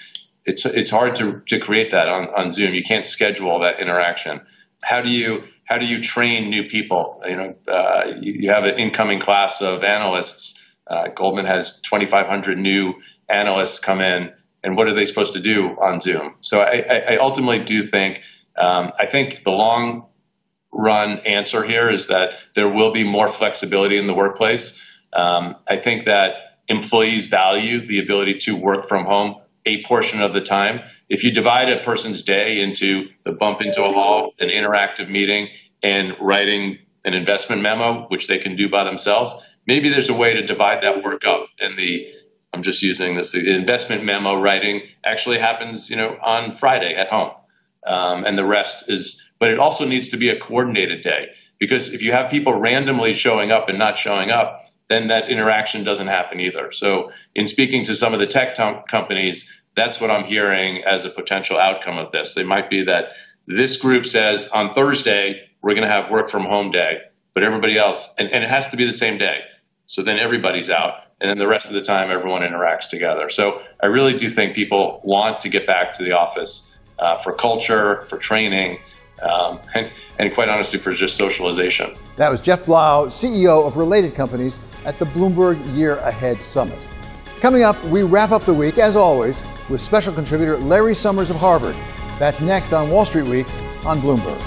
it's 0.45 0.65
it's 0.65 0.89
hard 0.89 1.15
to, 1.15 1.41
to 1.47 1.59
create 1.59 1.91
that 1.91 2.07
on, 2.07 2.27
on 2.35 2.51
Zoom. 2.51 2.73
You 2.73 2.83
can't 2.83 3.05
schedule 3.05 3.59
that 3.59 3.79
interaction. 3.79 4.41
How 4.83 5.01
do 5.01 5.09
you 5.09 5.43
how 5.65 5.77
do 5.77 5.85
you 5.85 6.01
train 6.01 6.49
new 6.49 6.63
people? 6.63 7.21
You 7.25 7.35
know, 7.35 7.55
uh, 7.67 8.13
you, 8.19 8.33
you, 8.33 8.49
have 8.49 8.65
an 8.65 8.77
incoming 8.77 9.19
class 9.19 9.61
of 9.61 9.83
analysts. 9.83 10.65
Uh, 10.87 11.07
Goldman 11.07 11.45
has 11.45 11.79
2,500 11.81 12.57
new 12.57 12.95
analysts 13.29 13.79
come 13.79 14.01
in, 14.01 14.33
and 14.63 14.75
what 14.75 14.87
are 14.87 14.93
they 14.93 15.05
supposed 15.05 15.33
to 15.33 15.39
do 15.39 15.69
on 15.79 16.01
Zoom? 16.01 16.35
So 16.41 16.59
I, 16.59 17.13
I 17.13 17.17
ultimately 17.17 17.63
do 17.63 17.83
think 17.83 18.21
um, 18.57 18.91
I 18.99 19.05
think 19.05 19.43
the 19.45 19.51
long 19.51 20.07
run 20.73 21.19
answer 21.19 21.63
here 21.63 21.89
is 21.89 22.07
that 22.07 22.31
there 22.55 22.69
will 22.69 22.91
be 22.91 23.03
more 23.03 23.27
flexibility 23.27 23.97
in 23.97 24.07
the 24.07 24.13
workplace. 24.13 24.79
Um, 25.13 25.55
I 25.67 25.77
think 25.77 26.05
that 26.05 26.33
employees 26.67 27.27
value 27.27 27.85
the 27.85 27.99
ability 27.99 28.39
to 28.39 28.55
work 28.55 28.87
from 28.87 29.05
home 29.05 29.41
a 29.65 29.83
portion 29.83 30.21
of 30.21 30.33
the 30.33 30.41
time. 30.41 30.81
If 31.09 31.23
you 31.23 31.31
divide 31.31 31.69
a 31.69 31.83
person's 31.83 32.23
day 32.23 32.61
into 32.61 33.07
the 33.23 33.31
bump 33.31 33.61
into 33.61 33.83
a 33.83 33.91
hall, 33.91 34.33
an 34.39 34.49
interactive 34.49 35.09
meeting, 35.09 35.49
and 35.83 36.15
writing 36.19 36.79
an 37.03 37.13
investment 37.13 37.61
memo, 37.61 38.05
which 38.09 38.27
they 38.27 38.37
can 38.37 38.55
do 38.55 38.69
by 38.69 38.83
themselves, 38.83 39.33
maybe 39.67 39.89
there's 39.89 40.09
a 40.09 40.13
way 40.13 40.33
to 40.33 40.45
divide 40.45 40.83
that 40.83 41.03
work 41.03 41.25
up. 41.25 41.47
And 41.59 41.77
the 41.77 42.07
I'm 42.53 42.63
just 42.63 42.81
using 42.81 43.15
this. 43.15 43.31
The 43.31 43.55
investment 43.55 44.03
memo 44.03 44.35
writing 44.35 44.81
actually 45.05 45.39
happens, 45.39 45.89
you 45.89 45.95
know, 45.95 46.17
on 46.21 46.53
Friday 46.55 46.93
at 46.95 47.07
home, 47.07 47.31
um, 47.87 48.25
and 48.25 48.37
the 48.37 48.45
rest 48.45 48.89
is. 48.89 49.21
But 49.39 49.49
it 49.49 49.57
also 49.57 49.85
needs 49.85 50.09
to 50.09 50.17
be 50.17 50.29
a 50.29 50.39
coordinated 50.39 51.03
day 51.03 51.29
because 51.59 51.93
if 51.93 52.01
you 52.01 52.11
have 52.11 52.29
people 52.29 52.59
randomly 52.59 53.13
showing 53.13 53.51
up 53.51 53.69
and 53.69 53.79
not 53.79 53.97
showing 53.97 54.29
up, 54.29 54.70
then 54.91 55.07
that 55.07 55.29
interaction 55.29 55.83
doesn't 55.83 56.07
happen 56.07 56.39
either. 56.39 56.71
So, 56.71 57.11
in 57.33 57.47
speaking 57.47 57.85
to 57.85 57.95
some 57.95 58.13
of 58.13 58.19
the 58.19 58.27
tech 58.27 58.55
companies, 58.87 59.49
that's 59.75 60.01
what 60.01 60.11
I'm 60.11 60.25
hearing 60.25 60.83
as 60.83 61.05
a 61.05 61.09
potential 61.09 61.57
outcome 61.57 61.97
of 61.97 62.11
this. 62.11 62.35
They 62.35 62.43
might 62.43 62.69
be 62.69 62.83
that 62.83 63.13
this 63.47 63.77
group 63.77 64.05
says 64.05 64.47
on 64.49 64.73
Thursday, 64.73 65.47
we're 65.61 65.73
going 65.73 65.87
to 65.87 65.91
have 65.91 66.11
work 66.11 66.29
from 66.29 66.43
home 66.43 66.71
day, 66.71 66.97
but 67.33 67.43
everybody 67.43 67.77
else, 67.77 68.13
and, 68.17 68.29
and 68.29 68.43
it 68.43 68.49
has 68.49 68.69
to 68.69 68.77
be 68.77 68.85
the 68.85 68.93
same 68.93 69.17
day. 69.17 69.39
So 69.87 70.03
then 70.03 70.17
everybody's 70.17 70.69
out. 70.69 70.95
And 71.19 71.29
then 71.29 71.37
the 71.37 71.47
rest 71.47 71.67
of 71.67 71.73
the 71.73 71.81
time, 71.81 72.11
everyone 72.11 72.41
interacts 72.41 72.89
together. 72.89 73.29
So 73.29 73.61
I 73.81 73.87
really 73.87 74.17
do 74.17 74.27
think 74.27 74.55
people 74.55 75.01
want 75.03 75.39
to 75.41 75.49
get 75.49 75.67
back 75.67 75.93
to 75.93 76.03
the 76.03 76.13
office 76.13 76.71
uh, 76.97 77.17
for 77.17 77.33
culture, 77.33 78.03
for 78.03 78.17
training, 78.17 78.79
um, 79.21 79.59
and, 79.75 79.91
and 80.17 80.33
quite 80.33 80.49
honestly, 80.49 80.79
for 80.79 80.93
just 80.93 81.15
socialization. 81.15 81.95
That 82.15 82.31
was 82.31 82.41
Jeff 82.41 82.65
Blau, 82.65 83.05
CEO 83.05 83.67
of 83.67 83.77
Related 83.77 84.15
Companies 84.15 84.57
at 84.85 84.99
the 84.99 85.05
Bloomberg 85.05 85.57
Year 85.75 85.97
Ahead 85.97 86.37
Summit. 86.37 86.79
Coming 87.39 87.63
up, 87.63 87.81
we 87.85 88.03
wrap 88.03 88.31
up 88.31 88.43
the 88.43 88.53
week, 88.53 88.77
as 88.77 88.95
always, 88.95 89.43
with 89.69 89.81
special 89.81 90.13
contributor 90.13 90.57
Larry 90.57 90.95
Summers 90.95 91.29
of 91.29 91.35
Harvard. 91.35 91.75
That's 92.19 92.41
next 92.41 92.73
on 92.73 92.89
Wall 92.89 93.05
Street 93.05 93.27
Week 93.27 93.47
on 93.85 93.99
Bloomberg. 93.99 94.39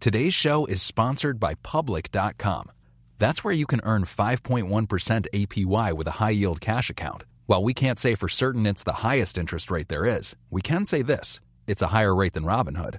Today's 0.00 0.34
show 0.34 0.66
is 0.66 0.82
sponsored 0.82 1.40
by 1.40 1.54
Public.com. 1.62 2.70
That's 3.18 3.42
where 3.42 3.54
you 3.54 3.66
can 3.66 3.80
earn 3.82 4.04
5.1% 4.04 5.26
APY 5.32 5.92
with 5.92 6.06
a 6.06 6.12
high 6.12 6.30
yield 6.30 6.60
cash 6.60 6.90
account. 6.90 7.24
While 7.46 7.62
we 7.62 7.74
can't 7.74 7.98
say 7.98 8.14
for 8.14 8.28
certain 8.28 8.66
it's 8.66 8.84
the 8.84 8.92
highest 8.92 9.38
interest 9.38 9.70
rate 9.70 9.88
there 9.88 10.04
is, 10.04 10.36
we 10.50 10.62
can 10.62 10.84
say 10.84 11.02
this 11.02 11.40
it's 11.66 11.82
a 11.82 11.88
higher 11.88 12.14
rate 12.14 12.34
than 12.34 12.44
Robinhood, 12.44 12.98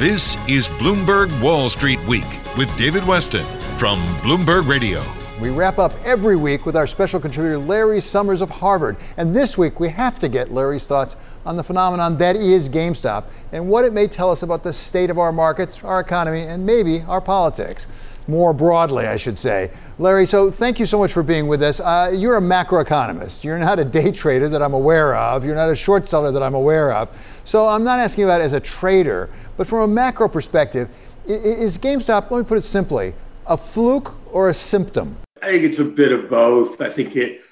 This 0.00 0.38
is 0.48 0.66
Bloomberg 0.66 1.42
Wall 1.42 1.68
Street 1.68 2.02
Week 2.06 2.24
with 2.56 2.74
David 2.78 3.02
Westin 3.02 3.44
from 3.78 3.98
Bloomberg 4.20 4.66
Radio. 4.66 5.04
We 5.42 5.50
wrap 5.50 5.78
up 5.78 5.92
every 6.06 6.36
week 6.36 6.64
with 6.64 6.74
our 6.74 6.86
special 6.86 7.20
contributor, 7.20 7.58
Larry 7.58 8.00
Summers 8.00 8.40
of 8.40 8.48
Harvard. 8.48 8.96
And 9.18 9.36
this 9.36 9.58
week, 9.58 9.78
we 9.78 9.90
have 9.90 10.18
to 10.20 10.28
get 10.30 10.54
Larry's 10.54 10.86
thoughts 10.86 11.16
on 11.44 11.58
the 11.58 11.62
phenomenon 11.62 12.16
that 12.16 12.34
is 12.34 12.70
GameStop 12.70 13.24
and 13.52 13.68
what 13.68 13.84
it 13.84 13.92
may 13.92 14.06
tell 14.06 14.30
us 14.30 14.42
about 14.42 14.62
the 14.62 14.72
state 14.72 15.10
of 15.10 15.18
our 15.18 15.32
markets, 15.32 15.84
our 15.84 16.00
economy, 16.00 16.44
and 16.44 16.64
maybe 16.64 17.02
our 17.02 17.20
politics 17.20 17.86
more 18.28 18.52
broadly, 18.52 19.06
I 19.06 19.16
should 19.16 19.38
say. 19.38 19.70
Larry, 19.98 20.26
so 20.26 20.50
thank 20.50 20.78
you 20.78 20.86
so 20.86 20.98
much 20.98 21.12
for 21.12 21.22
being 21.22 21.46
with 21.46 21.62
us. 21.62 21.80
Uh, 21.80 22.12
you're 22.14 22.36
a 22.36 22.40
macroeconomist. 22.40 23.44
You're 23.44 23.58
not 23.58 23.78
a 23.78 23.84
day 23.84 24.10
trader 24.12 24.48
that 24.48 24.62
I'm 24.62 24.74
aware 24.74 25.14
of. 25.14 25.44
You're 25.44 25.54
not 25.54 25.70
a 25.70 25.76
short 25.76 26.06
seller 26.06 26.32
that 26.32 26.42
I'm 26.42 26.54
aware 26.54 26.92
of. 26.92 27.10
So 27.44 27.66
I'm 27.66 27.84
not 27.84 27.98
asking 27.98 28.24
about 28.24 28.40
as 28.40 28.52
a 28.52 28.60
trader, 28.60 29.28
but 29.56 29.66
from 29.66 29.80
a 29.80 29.88
macro 29.88 30.28
perspective, 30.28 30.88
is 31.26 31.78
GameStop, 31.78 32.30
let 32.30 32.38
me 32.38 32.44
put 32.44 32.58
it 32.58 32.64
simply, 32.64 33.14
a 33.46 33.56
fluke 33.56 34.14
or 34.32 34.48
a 34.48 34.54
symptom? 34.54 35.16
I 35.42 35.46
think 35.46 35.64
it's 35.64 35.78
a 35.78 35.84
bit 35.84 36.12
of 36.12 36.28
both. 36.28 36.80
I 36.80 36.90
think 36.90 37.16
it 37.16 37.42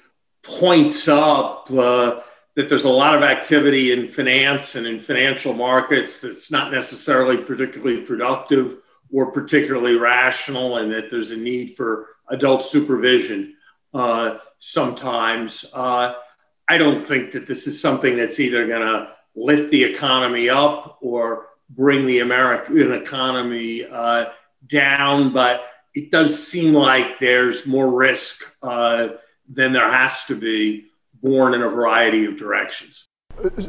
points 0.43 1.07
up 1.07 1.69
uh, 1.71 2.21
that 2.55 2.69
there's 2.69 2.83
a 2.83 2.89
lot 2.89 3.15
of 3.15 3.23
activity 3.23 3.91
in 3.91 4.07
finance 4.07 4.75
and 4.75 4.85
in 4.85 4.99
financial 4.99 5.53
markets 5.53 6.19
that's 6.19 6.51
not 6.51 6.71
necessarily 6.71 7.37
particularly 7.37 8.01
productive 8.01 8.77
were 9.11 9.31
particularly 9.31 9.95
rational 9.95 10.77
and 10.77 10.91
that 10.91 11.09
there's 11.09 11.31
a 11.31 11.37
need 11.37 11.75
for 11.75 12.07
adult 12.29 12.63
supervision 12.63 13.55
uh, 13.93 14.37
sometimes. 14.59 15.65
Uh, 15.73 16.13
I 16.67 16.77
don't 16.77 17.07
think 17.07 17.31
that 17.31 17.47
this 17.47 17.65
is 17.65 17.81
something 17.81 18.15
that's 18.15 18.39
either 18.39 18.67
going 18.67 18.81
to 18.81 19.09
lift 19.35 19.71
the 19.71 19.83
economy 19.83 20.49
up 20.49 20.99
or 21.01 21.47
bring 21.71 22.05
the 22.05 22.19
American 22.19 22.91
economy 22.91 23.85
uh, 23.85 24.25
down, 24.67 25.33
but 25.33 25.61
it 25.95 26.11
does 26.11 26.47
seem 26.47 26.73
like 26.73 27.19
there's 27.19 27.65
more 27.65 27.89
risk 27.89 28.43
uh, 28.61 29.09
than 29.47 29.73
there 29.73 29.89
has 29.89 30.25
to 30.25 30.35
be 30.35 30.85
born 31.21 31.53
in 31.53 31.61
a 31.61 31.69
variety 31.69 32.25
of 32.25 32.37
directions. 32.37 33.05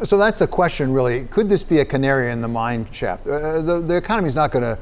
So 0.05 0.19
that's 0.19 0.41
the 0.41 0.49
question, 0.49 0.93
really. 0.93 1.25
Could 1.27 1.49
this 1.49 1.63
be 1.63 1.79
a 1.79 1.85
canary 1.85 2.33
in 2.33 2.41
the 2.41 2.49
mine 2.49 2.89
shaft? 2.91 3.29
Uh, 3.29 3.63
the, 3.63 3.81
the 3.81 3.97
economy 3.97 4.29
is 4.29 4.35
not 4.35 4.51
going 4.51 4.65
to 4.65 4.79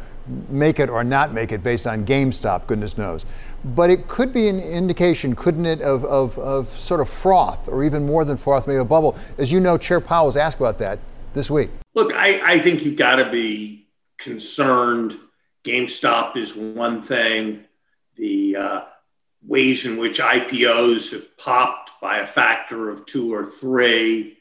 make 0.49 0.79
it 0.79 0.89
or 0.89 1.05
not 1.05 1.33
make 1.33 1.53
it 1.53 1.63
based 1.63 1.87
on 1.87 2.05
GameStop, 2.05 2.67
goodness 2.67 2.99
knows. 2.99 3.25
But 3.65 3.91
it 3.91 4.09
could 4.09 4.33
be 4.33 4.49
an 4.49 4.61
indication, 4.61 5.35
couldn't 5.35 5.67
it, 5.67 5.81
of, 5.81 6.05
of, 6.05 6.39
of 6.39 6.69
sort 6.69 7.01
of 7.01 7.09
froth 7.09 7.69
or 7.69 7.85
even 7.85 8.07
more 8.07 8.25
than 8.25 8.37
froth, 8.37 8.67
maybe 8.67 8.79
a 8.79 8.85
bubble. 8.85 9.17
As 9.37 9.51
you 9.51 9.61
know, 9.61 9.77
Chair 9.77 10.01
Powell 10.01 10.27
was 10.27 10.37
asked 10.37 10.61
about 10.61 10.79
that 10.79 10.99
this 11.35 11.51
week. 11.51 11.71
Look, 11.95 12.15
I, 12.15 12.55
I 12.55 12.59
think 12.61 12.85
you've 12.85 12.97
got 12.97 13.17
to 13.17 13.31
be 13.31 13.89
concerned. 14.19 15.17
GameStop 15.65 16.37
is 16.37 16.55
one 16.55 17.03
thing. 17.03 17.65
The 18.17 18.57
uh, 18.57 18.81
ways 19.47 19.85
in 19.85 19.97
which 19.97 20.21
IPOs 20.21 21.13
have 21.13 21.37
popped 21.37 21.93
by 22.01 22.19
a 22.19 22.27
factor 22.27 22.91
of 22.91 23.07
two 23.07 23.33
or 23.33 23.47
three, 23.47 24.39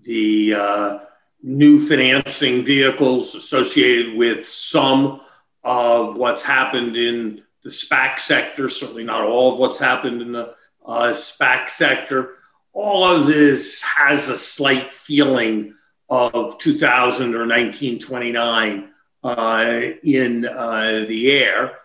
the 0.00 0.54
uh, 0.54 0.98
new 1.42 1.78
financing 1.78 2.64
vehicles 2.64 3.34
associated 3.34 4.16
with 4.16 4.46
some 4.46 5.20
of 5.64 6.16
what's 6.16 6.42
happened 6.42 6.96
in 6.96 7.42
the 7.62 7.70
SPAC 7.70 8.18
sector, 8.18 8.68
certainly 8.68 9.04
not 9.04 9.24
all 9.24 9.52
of 9.52 9.58
what's 9.58 9.78
happened 9.78 10.22
in 10.22 10.32
the 10.32 10.54
uh, 10.84 11.12
SPAC 11.12 11.68
sector. 11.68 12.36
All 12.72 13.04
of 13.04 13.26
this 13.26 13.82
has 13.82 14.28
a 14.28 14.38
slight 14.38 14.94
feeling 14.94 15.74
of 16.08 16.58
2000 16.58 17.34
or 17.34 17.46
1929 17.46 18.90
uh, 19.24 19.80
in 20.02 20.46
uh, 20.46 21.04
the 21.06 21.32
air. 21.32 21.78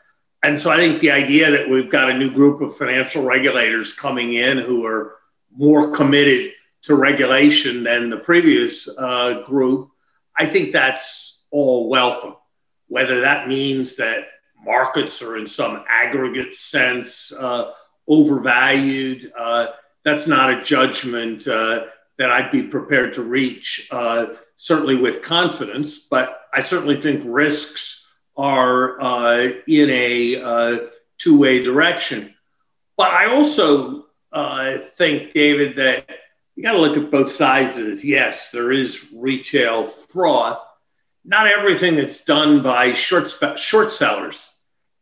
And 0.44 0.60
so 0.60 0.72
I 0.72 0.78
think 0.78 1.00
the 1.00 1.12
idea 1.12 1.52
that 1.52 1.70
we've 1.70 1.90
got 1.90 2.10
a 2.10 2.18
new 2.18 2.32
group 2.32 2.62
of 2.62 2.78
financial 2.78 3.24
regulators 3.24 3.94
coming 3.94 4.34
in 4.34 4.58
who 4.58 4.86
are 4.86 5.16
more 5.56 5.92
committed 5.92 6.52
to 6.84 6.96
regulation 6.96 7.84
than 7.84 8.10
the 8.10 8.18
previous 8.18 8.88
uh, 8.98 9.42
group, 9.46 9.90
I 10.38 10.46
think 10.46 10.72
that's 10.72 11.44
all 11.50 11.90
welcome. 11.90 12.36
Whether 12.88 13.22
that 13.22 13.48
means 13.48 13.96
that 13.96 14.26
markets 14.64 15.22
are 15.22 15.38
in 15.38 15.48
some 15.48 15.84
aggregate 15.88 16.56
sense 16.56 17.32
uh, 17.32 17.72
overvalued, 18.08 19.32
uh, 19.38 19.68
that's 20.04 20.28
not 20.28 20.52
a 20.52 20.62
judgment 20.62 21.48
uh, 21.48 21.86
that 22.18 22.30
I'd 22.30 22.52
be 22.52 22.64
prepared 22.64 23.14
to 23.14 23.24
reach, 23.24 23.88
uh, 23.92 24.28
certainly 24.58 24.96
with 24.96 25.22
confidence, 25.22 26.00
but 26.00 26.42
I 26.54 26.62
certainly 26.62 27.00
think 27.00 27.24
risks 27.26 28.06
are 28.36 29.02
uh, 29.02 29.50
in 29.68 29.90
a 29.90 30.90
two 31.18 31.38
way 31.38 31.64
direction. 31.64 32.34
But 32.98 33.12
I 33.12 33.34
also 33.34 34.06
think, 34.98 35.34
David, 35.34 35.78
that 35.78 36.10
you 36.56 36.64
got 36.64 36.74
to 36.74 36.80
look 36.80 36.98
at 36.98 37.12
both 37.12 37.32
sides 37.32 37.78
of 37.78 37.86
this. 37.86 38.04
Yes, 38.04 38.52
there 38.52 38.72
is 38.72 39.08
retail 39.14 39.86
froth. 39.86 40.64
Not 41.26 41.48
everything 41.48 41.96
that's 41.96 42.24
done 42.24 42.62
by 42.62 42.94
short 42.94 43.30
spe- 43.30 43.58
short 43.58 43.92
sellers 43.92 44.50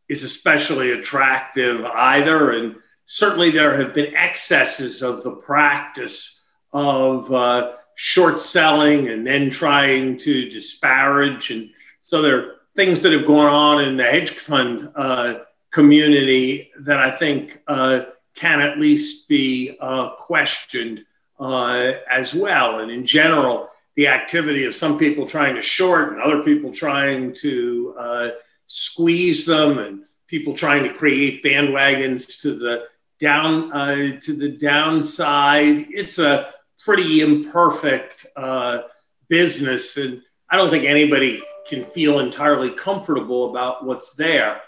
is 0.07 0.23
especially 0.23 0.91
attractive 0.91 1.83
either, 1.85 2.51
and 2.51 2.75
certainly 3.05 3.49
there 3.49 3.77
have 3.77 3.93
been 3.93 4.15
excesses 4.15 5.01
of 5.01 5.23
the 5.23 5.31
practice 5.31 6.39
of 6.73 7.31
uh, 7.31 7.73
short 7.95 8.39
selling 8.39 9.09
and 9.09 9.25
then 9.25 9.49
trying 9.49 10.17
to 10.19 10.49
disparage, 10.49 11.51
and 11.51 11.69
so 12.01 12.21
there 12.21 12.37
are 12.37 12.55
things 12.75 13.01
that 13.01 13.13
have 13.13 13.25
gone 13.25 13.51
on 13.51 13.83
in 13.83 13.97
the 13.97 14.03
hedge 14.03 14.31
fund 14.31 14.89
uh, 14.95 15.39
community 15.71 16.71
that 16.81 16.99
I 16.99 17.11
think 17.11 17.61
uh, 17.67 18.01
can 18.35 18.61
at 18.61 18.77
least 18.77 19.27
be 19.27 19.77
uh, 19.79 20.11
questioned 20.15 21.05
uh, 21.41 21.93
as 22.09 22.33
well. 22.33 22.79
And 22.79 22.91
in 22.91 23.05
general, 23.05 23.69
the 23.95 24.07
activity 24.07 24.65
of 24.65 24.75
some 24.75 24.97
people 24.97 25.25
trying 25.25 25.55
to 25.55 25.61
short 25.61 26.13
and 26.13 26.21
other 26.21 26.43
people 26.43 26.71
trying 26.71 27.33
to 27.41 27.95
uh, 27.97 28.29
squeeze 28.67 29.45
them, 29.45 29.79
and 29.79 30.03
people 30.27 30.53
trying 30.53 30.83
to 30.83 30.93
create 30.93 31.43
bandwagons 31.43 32.41
to 32.41 32.55
the 32.57 32.85
down 33.19 33.71
uh, 33.73 34.19
to 34.21 34.33
the 34.33 34.49
downside. 34.49 35.87
It's 35.89 36.19
a 36.19 36.53
pretty 36.79 37.21
imperfect 37.21 38.27
uh, 38.35 38.83
business, 39.27 39.97
and 39.97 40.21
I 40.49 40.57
don't 40.57 40.69
think 40.69 40.85
anybody 40.85 41.41
can 41.67 41.85
feel 41.85 42.19
entirely 42.19 42.71
comfortable 42.71 43.49
about 43.49 43.85
what's 43.85 44.13
there. 44.13 44.61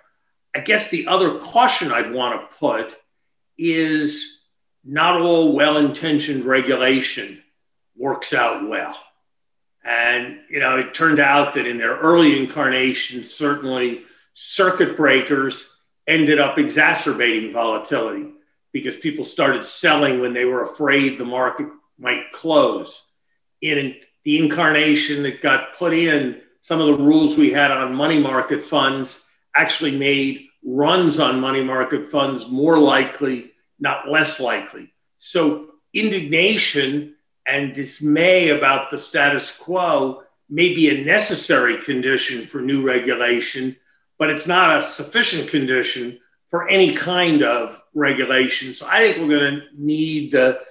I 0.56 0.60
guess 0.60 0.90
the 0.90 1.08
other 1.08 1.40
caution 1.40 1.92
I'd 1.92 2.12
want 2.12 2.40
to 2.40 2.58
put 2.58 2.96
is 3.58 4.43
not 4.84 5.22
all 5.22 5.54
well 5.54 5.78
intentioned 5.78 6.46
regulation 6.46 7.42
works 7.96 8.34
out 8.34 8.68
well. 8.68 8.98
And, 9.84 10.40
you 10.50 10.60
know, 10.60 10.78
it 10.78 10.94
turned 10.94 11.20
out 11.20 11.54
that 11.54 11.68
in 11.68 11.78
their 11.78 11.98
early 11.98 12.40
incarnation, 12.40 13.24
certainly 13.24 14.04
circuit 14.34 14.96
breakers 14.96 15.78
ended 16.08 16.40
up 16.40 16.58
exacerbating 16.58 17.54
volatility 17.54 18.30
because 18.72 18.96
people 18.96 19.26
started 19.26 19.64
selling 19.64 20.20
when 20.20 20.34
they 20.34 20.46
were 20.46 20.64
afraid 20.64 21.18
the 21.18 21.26
market 21.26 21.68
might 21.98 22.32
close. 22.32 23.06
In 23.62 23.96
the 24.24 24.40
incarnation 24.40 25.24
that 25.24 25.42
got 25.42 25.76
put 25.76 25.94
in, 25.94 26.42
some 26.62 26.80
of 26.80 26.88
the 26.88 27.04
rules 27.04 27.38
we 27.38 27.52
had 27.52 27.72
on 27.72 27.94
money 27.94 28.20
market 28.20 28.62
funds 28.62 29.26
actually 29.56 29.96
made 29.98 30.48
runs 30.66 31.20
on 31.20 31.40
money 31.40 31.64
market 31.64 32.10
funds 32.10 32.48
more 32.48 32.80
likely 32.80 33.53
not 33.80 34.10
less 34.10 34.40
likely. 34.40 34.94
So 35.18 35.68
indignation 35.94 37.16
and 37.46 37.74
dismay 37.74 38.50
about 38.50 38.90
the 38.90 38.98
status 38.98 39.56
quo 39.56 40.24
may 40.50 40.74
be 40.74 40.90
a 40.90 41.06
necessary 41.06 41.82
condition 41.82 42.46
for 42.46 42.62
new 42.62 42.86
regulation, 42.86 43.76
but 44.18 44.30
it's 44.30 44.48
not 44.48 44.78
a 44.78 44.84
sufficient 44.84 45.50
condition 45.50 46.20
for 46.50 46.68
any 46.70 46.94
kind 46.94 47.44
of 47.44 47.82
regulation. 47.94 48.74
So 48.74 48.88
I 48.88 49.00
think 49.00 49.18
we're 49.18 49.40
going 49.40 49.56
to 49.56 49.68
need 49.76 50.32
the 50.32 50.62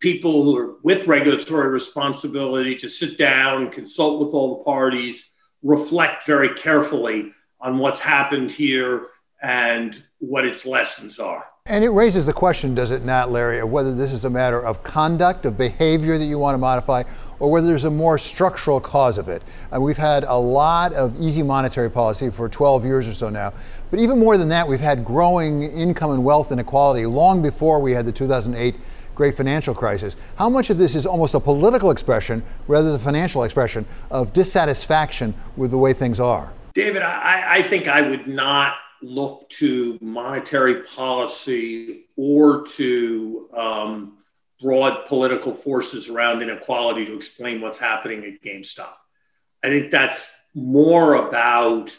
people 0.00 0.42
who 0.42 0.56
are 0.56 0.76
with 0.82 1.06
regulatory 1.06 1.68
responsibility 1.68 2.76
to 2.76 2.88
sit 2.88 3.18
down, 3.18 3.70
consult 3.70 4.24
with 4.24 4.34
all 4.34 4.58
the 4.58 4.64
parties, 4.64 5.30
reflect 5.62 6.26
very 6.26 6.50
carefully 6.50 7.32
on 7.60 7.78
what's 7.78 8.00
happened 8.00 8.50
here 8.50 9.06
and 9.42 10.02
what 10.18 10.46
its 10.46 10.66
lessons 10.66 11.18
are. 11.18 11.46
And 11.70 11.84
it 11.84 11.90
raises 11.90 12.26
the 12.26 12.32
question, 12.32 12.74
does 12.74 12.90
it 12.90 13.04
not, 13.04 13.30
Larry, 13.30 13.60
of 13.60 13.70
whether 13.70 13.94
this 13.94 14.12
is 14.12 14.24
a 14.24 14.30
matter 14.30 14.60
of 14.60 14.82
conduct, 14.82 15.46
of 15.46 15.56
behavior 15.56 16.18
that 16.18 16.24
you 16.24 16.36
want 16.36 16.54
to 16.54 16.58
modify, 16.58 17.04
or 17.38 17.48
whether 17.48 17.68
there's 17.68 17.84
a 17.84 17.90
more 17.90 18.18
structural 18.18 18.80
cause 18.80 19.18
of 19.18 19.28
it. 19.28 19.40
And 19.70 19.80
we've 19.80 19.96
had 19.96 20.24
a 20.24 20.34
lot 20.34 20.92
of 20.94 21.14
easy 21.20 21.44
monetary 21.44 21.88
policy 21.88 22.28
for 22.28 22.48
12 22.48 22.84
years 22.84 23.06
or 23.06 23.14
so 23.14 23.30
now. 23.30 23.52
But 23.92 24.00
even 24.00 24.18
more 24.18 24.36
than 24.36 24.48
that, 24.48 24.66
we've 24.66 24.80
had 24.80 25.04
growing 25.04 25.62
income 25.62 26.10
and 26.10 26.24
wealth 26.24 26.50
inequality 26.50 27.06
long 27.06 27.40
before 27.40 27.78
we 27.78 27.92
had 27.92 28.04
the 28.04 28.10
2008 28.10 28.74
great 29.14 29.36
financial 29.36 29.72
crisis. 29.72 30.16
How 30.34 30.50
much 30.50 30.70
of 30.70 30.76
this 30.76 30.96
is 30.96 31.06
almost 31.06 31.34
a 31.34 31.40
political 31.40 31.92
expression 31.92 32.42
rather 32.66 32.90
than 32.90 32.98
financial 32.98 33.44
expression 33.44 33.86
of 34.10 34.32
dissatisfaction 34.32 35.34
with 35.56 35.70
the 35.70 35.78
way 35.78 35.92
things 35.92 36.18
are? 36.18 36.52
David, 36.74 37.02
I, 37.02 37.58
I 37.58 37.62
think 37.62 37.86
I 37.86 38.02
would 38.02 38.26
not 38.26 38.74
look 39.02 39.48
to 39.48 39.98
monetary 40.00 40.82
policy 40.82 42.06
or 42.16 42.66
to 42.66 43.48
um, 43.56 44.18
broad 44.60 45.06
political 45.06 45.52
forces 45.52 46.08
around 46.08 46.42
inequality 46.42 47.06
to 47.06 47.14
explain 47.14 47.60
what's 47.60 47.78
happening 47.78 48.24
at 48.24 48.42
GameStop. 48.42 48.92
I 49.62 49.68
think 49.68 49.90
that's 49.90 50.30
more 50.54 51.14
about 51.14 51.96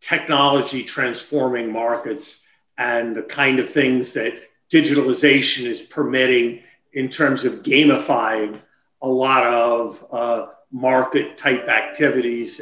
technology 0.00 0.84
transforming 0.84 1.72
markets 1.72 2.42
and 2.76 3.16
the 3.16 3.22
kind 3.22 3.58
of 3.58 3.70
things 3.70 4.12
that 4.12 4.34
digitalization 4.72 5.64
is 5.64 5.82
permitting 5.82 6.60
in 6.92 7.08
terms 7.08 7.44
of 7.44 7.62
gamifying 7.62 8.60
a 9.02 9.08
lot 9.08 9.44
of 9.44 10.06
uh, 10.10 10.46
market 10.70 11.36
type 11.36 11.68
activities 11.68 12.60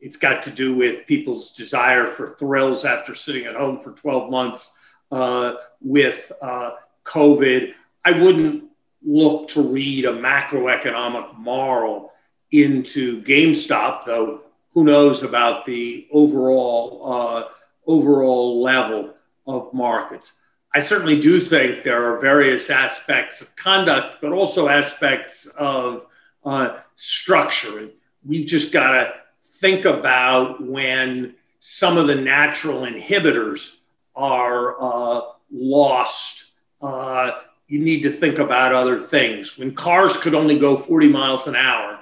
it's 0.00 0.16
got 0.16 0.42
to 0.44 0.50
do 0.50 0.74
with 0.74 1.06
people's 1.06 1.52
desire 1.52 2.06
for 2.06 2.34
thrills 2.36 2.84
after 2.84 3.14
sitting 3.14 3.46
at 3.46 3.54
home 3.54 3.80
for 3.80 3.92
12 3.92 4.30
months 4.30 4.72
uh, 5.12 5.54
with 5.80 6.32
uh, 6.40 6.72
COVID. 7.04 7.72
I 8.04 8.12
wouldn't 8.12 8.64
look 9.04 9.48
to 9.48 9.62
read 9.62 10.04
a 10.04 10.12
macroeconomic 10.12 11.36
moral 11.36 12.12
into 12.50 13.22
GameStop, 13.22 14.04
though 14.04 14.42
who 14.72 14.84
knows 14.84 15.22
about 15.22 15.64
the 15.64 16.06
overall 16.12 17.02
uh, 17.04 17.44
overall 17.86 18.62
level 18.62 19.14
of 19.46 19.72
markets. 19.74 20.34
I 20.72 20.80
certainly 20.80 21.18
do 21.20 21.40
think 21.40 21.82
there 21.82 22.12
are 22.14 22.20
various 22.20 22.70
aspects 22.70 23.40
of 23.40 23.54
conduct, 23.56 24.20
but 24.22 24.32
also 24.32 24.68
aspects 24.68 25.46
of 25.46 26.06
uh, 26.44 26.78
structure. 26.94 27.88
We've 28.24 28.46
just 28.46 28.72
got 28.72 28.92
to 28.92 29.14
think 29.60 29.84
about 29.84 30.66
when 30.66 31.34
some 31.60 31.98
of 31.98 32.06
the 32.06 32.14
natural 32.14 32.86
inhibitors 32.86 33.76
are 34.16 34.76
uh, 34.80 35.20
lost. 35.52 36.52
Uh, 36.80 37.32
you 37.68 37.78
need 37.78 38.02
to 38.02 38.10
think 38.10 38.38
about 38.38 38.74
other 38.74 38.98
things. 38.98 39.58
When 39.58 39.74
cars 39.74 40.16
could 40.16 40.34
only 40.34 40.58
go 40.58 40.76
40 40.76 41.08
miles 41.08 41.46
an 41.46 41.54
hour, 41.54 42.00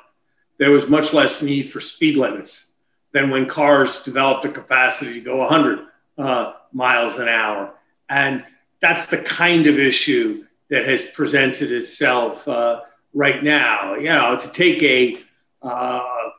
there 0.59 0.71
was 0.71 0.89
much 0.89 1.13
less 1.13 1.43
need 1.43 1.65
for 1.65 1.81
speed 1.81 2.17
limits 2.17 2.73
than 3.13 3.31
when 3.31 3.47
cars 3.47 4.03
developed 4.05 4.45
a 4.45 4.49
capacity 4.49 5.15
to 5.15 5.21
go 5.21 5.39
100 5.39 5.81
uh, 6.17 6.53
miles 6.73 7.19
an 7.19 7.29
hour. 7.29 7.75
And 8.09 8.45
that's 8.81 9.07
the 9.07 9.19
kind 9.19 9.67
of 9.67 9.79
issue 9.79 10.45
that 10.71 10.87
has 10.87 11.05
presented 11.05 11.73
itself 11.73 12.47
uh, 12.47 12.83
right 13.13 13.43
now. 13.43 13.95
You 13.95 14.11
know, 14.11 14.37
to 14.37 14.49
take 14.49 14.83
a 14.83 15.19
uh, 15.63 16.31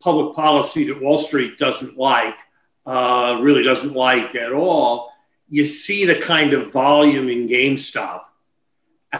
public 0.00 0.34
policy 0.36 0.84
that 0.84 1.00
Wall 1.00 1.18
Street 1.18 1.58
doesn't 1.58 1.96
like, 1.96 2.36
uh, 2.84 3.38
really 3.40 3.62
doesn't 3.62 3.94
like 3.94 4.34
at 4.34 4.52
all, 4.52 5.12
you 5.48 5.64
see 5.64 6.04
the 6.04 6.18
kind 6.18 6.52
of 6.52 6.72
volume 6.72 7.28
in 7.28 7.48
GameStop. 7.48 8.22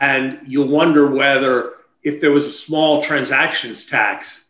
And 0.00 0.40
you 0.46 0.62
wonder 0.62 1.10
whether 1.10 1.74
if 2.02 2.20
there 2.20 2.30
was 2.30 2.46
a 2.46 2.52
small 2.52 3.02
transactions 3.02 3.84
tax, 3.84 4.44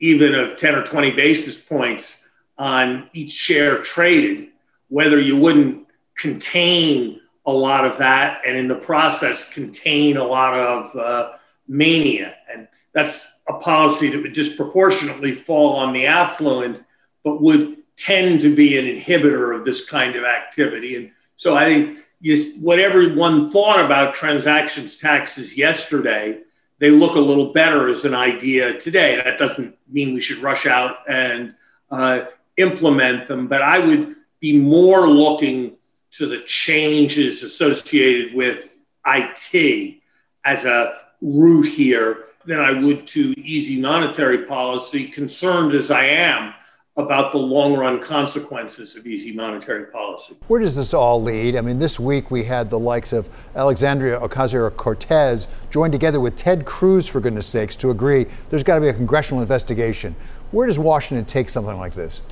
even 0.00 0.34
of 0.34 0.56
10 0.56 0.74
or 0.74 0.84
20 0.84 1.12
basis 1.12 1.58
points 1.58 2.22
on 2.56 3.08
each 3.12 3.32
share 3.32 3.82
traded, 3.82 4.48
whether 4.88 5.20
you 5.20 5.36
wouldn't 5.36 5.86
contain 6.16 7.20
a 7.46 7.52
lot 7.52 7.86
of 7.86 7.96
that 7.98 8.42
and 8.46 8.56
in 8.56 8.68
the 8.68 8.74
process 8.74 9.48
contain 9.48 10.16
a 10.16 10.24
lot 10.24 10.54
of 10.54 10.96
uh, 10.96 11.32
mania. 11.66 12.36
And 12.52 12.68
that's 12.92 13.37
a 13.48 13.54
policy 13.54 14.10
that 14.10 14.22
would 14.22 14.32
disproportionately 14.32 15.32
fall 15.32 15.76
on 15.76 15.92
the 15.92 16.06
affluent, 16.06 16.82
but 17.24 17.40
would 17.40 17.78
tend 17.96 18.40
to 18.42 18.54
be 18.54 18.78
an 18.78 18.84
inhibitor 18.84 19.56
of 19.56 19.64
this 19.64 19.84
kind 19.86 20.16
of 20.16 20.24
activity. 20.24 20.96
And 20.96 21.10
so 21.36 21.56
I 21.56 21.64
think 21.64 21.98
yes, 22.20 22.56
what 22.60 22.78
everyone 22.78 23.50
thought 23.50 23.84
about 23.84 24.14
transactions 24.14 24.98
taxes 24.98 25.56
yesterday, 25.56 26.40
they 26.78 26.90
look 26.90 27.16
a 27.16 27.20
little 27.20 27.52
better 27.52 27.88
as 27.88 28.04
an 28.04 28.14
idea 28.14 28.78
today. 28.78 29.16
That 29.16 29.38
doesn't 29.38 29.76
mean 29.88 30.14
we 30.14 30.20
should 30.20 30.38
rush 30.38 30.66
out 30.66 30.98
and 31.08 31.54
uh, 31.90 32.22
implement 32.56 33.26
them, 33.26 33.48
but 33.48 33.62
I 33.62 33.78
would 33.78 34.16
be 34.40 34.58
more 34.58 35.08
looking 35.08 35.76
to 36.12 36.26
the 36.26 36.40
changes 36.42 37.42
associated 37.42 38.34
with 38.34 38.78
IT 39.06 40.00
as 40.44 40.64
a 40.64 41.00
route 41.20 41.66
here 41.66 42.27
than 42.48 42.58
I 42.60 42.72
would 42.72 43.06
to 43.08 43.38
easy 43.38 43.78
monetary 43.78 44.46
policy, 44.46 45.06
concerned 45.06 45.74
as 45.74 45.90
I 45.90 46.04
am 46.04 46.54
about 46.96 47.30
the 47.30 47.38
long 47.38 47.74
run 47.76 48.00
consequences 48.00 48.96
of 48.96 49.06
easy 49.06 49.32
monetary 49.32 49.84
policy. 49.86 50.34
Where 50.48 50.58
does 50.58 50.74
this 50.74 50.94
all 50.94 51.22
lead? 51.22 51.56
I 51.56 51.60
mean, 51.60 51.78
this 51.78 52.00
week 52.00 52.30
we 52.30 52.42
had 52.42 52.70
the 52.70 52.78
likes 52.78 53.12
of 53.12 53.28
Alexandria 53.54 54.18
Ocasio 54.18 54.74
Cortez 54.76 55.46
join 55.70 55.92
together 55.92 56.20
with 56.20 56.36
Ted 56.36 56.64
Cruz, 56.64 57.06
for 57.06 57.20
goodness 57.20 57.46
sakes, 57.46 57.76
to 57.76 57.90
agree 57.90 58.24
there's 58.48 58.64
got 58.64 58.76
to 58.76 58.80
be 58.80 58.88
a 58.88 58.94
congressional 58.94 59.42
investigation. 59.42 60.16
Where 60.50 60.66
does 60.66 60.78
Washington 60.78 61.26
take 61.26 61.50
something 61.50 61.76
like 61.76 61.92
this? 61.92 62.22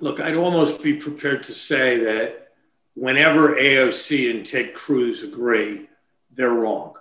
Look, 0.00 0.20
I'd 0.20 0.36
almost 0.36 0.82
be 0.82 0.94
prepared 0.94 1.42
to 1.44 1.54
say 1.54 1.98
that 2.04 2.52
whenever 2.94 3.56
AOC 3.56 4.30
and 4.30 4.46
Ted 4.46 4.74
Cruz 4.74 5.22
agree, 5.22 5.88
they're 6.30 6.50
wrong 6.50 6.94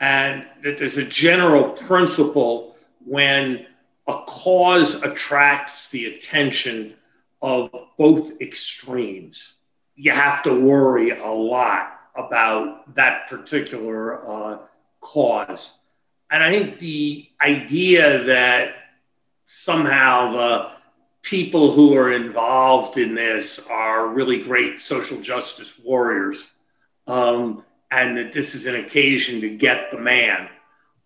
and 0.00 0.46
that 0.62 0.78
there's 0.78 0.96
a 0.96 1.04
general 1.04 1.70
principle 1.70 2.76
when 3.04 3.66
a 4.06 4.22
cause 4.26 4.94
attracts 5.02 5.90
the 5.90 6.06
attention 6.06 6.94
of 7.42 7.70
both 7.96 8.40
extremes, 8.40 9.54
you 9.94 10.12
have 10.12 10.42
to 10.42 10.58
worry 10.58 11.10
a 11.10 11.26
lot 11.26 12.00
about 12.14 12.94
that 12.94 13.28
particular 13.28 14.26
uh, 14.28 14.58
cause. 15.00 15.72
And 16.30 16.42
I 16.42 16.50
think 16.50 16.78
the 16.78 17.28
idea 17.40 18.24
that 18.24 18.74
somehow 19.46 20.32
the 20.32 20.70
people 21.22 21.72
who 21.72 21.96
are 21.96 22.12
involved 22.12 22.96
in 22.96 23.14
this 23.14 23.60
are 23.68 24.08
really 24.08 24.42
great 24.42 24.80
social 24.80 25.20
justice 25.20 25.78
warriors 25.78 26.50
um, 27.06 27.64
and 27.90 28.16
that 28.16 28.32
this 28.32 28.54
is 28.54 28.66
an 28.66 28.76
occasion 28.76 29.40
to 29.40 29.56
get 29.56 29.90
the 29.90 29.98
man, 29.98 30.48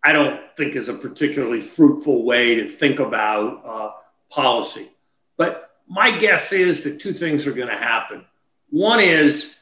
I 0.03 0.13
don't 0.13 0.41
think 0.57 0.75
is 0.75 0.89
a 0.89 0.95
particularly 0.95 1.61
fruitful 1.61 2.25
way 2.25 2.57
to 2.57 2.67
think 2.67 2.99
about 2.99 3.65
uh, 3.65 3.91
policy. 4.31 4.91
But 5.37 5.71
my 5.89 6.17
guess 6.19 6.53
is 6.53 6.85
that 6.85 7.01
two 7.01 7.13
things 7.13 7.47
are 7.47 7.53
going 7.53 7.69
to 7.69 7.77
happen. 7.77 8.25
One 8.71 9.01
is 9.01 9.55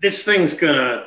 this 0.00 0.24
thing's 0.24 0.54
going 0.54 0.74
to, 0.74 1.06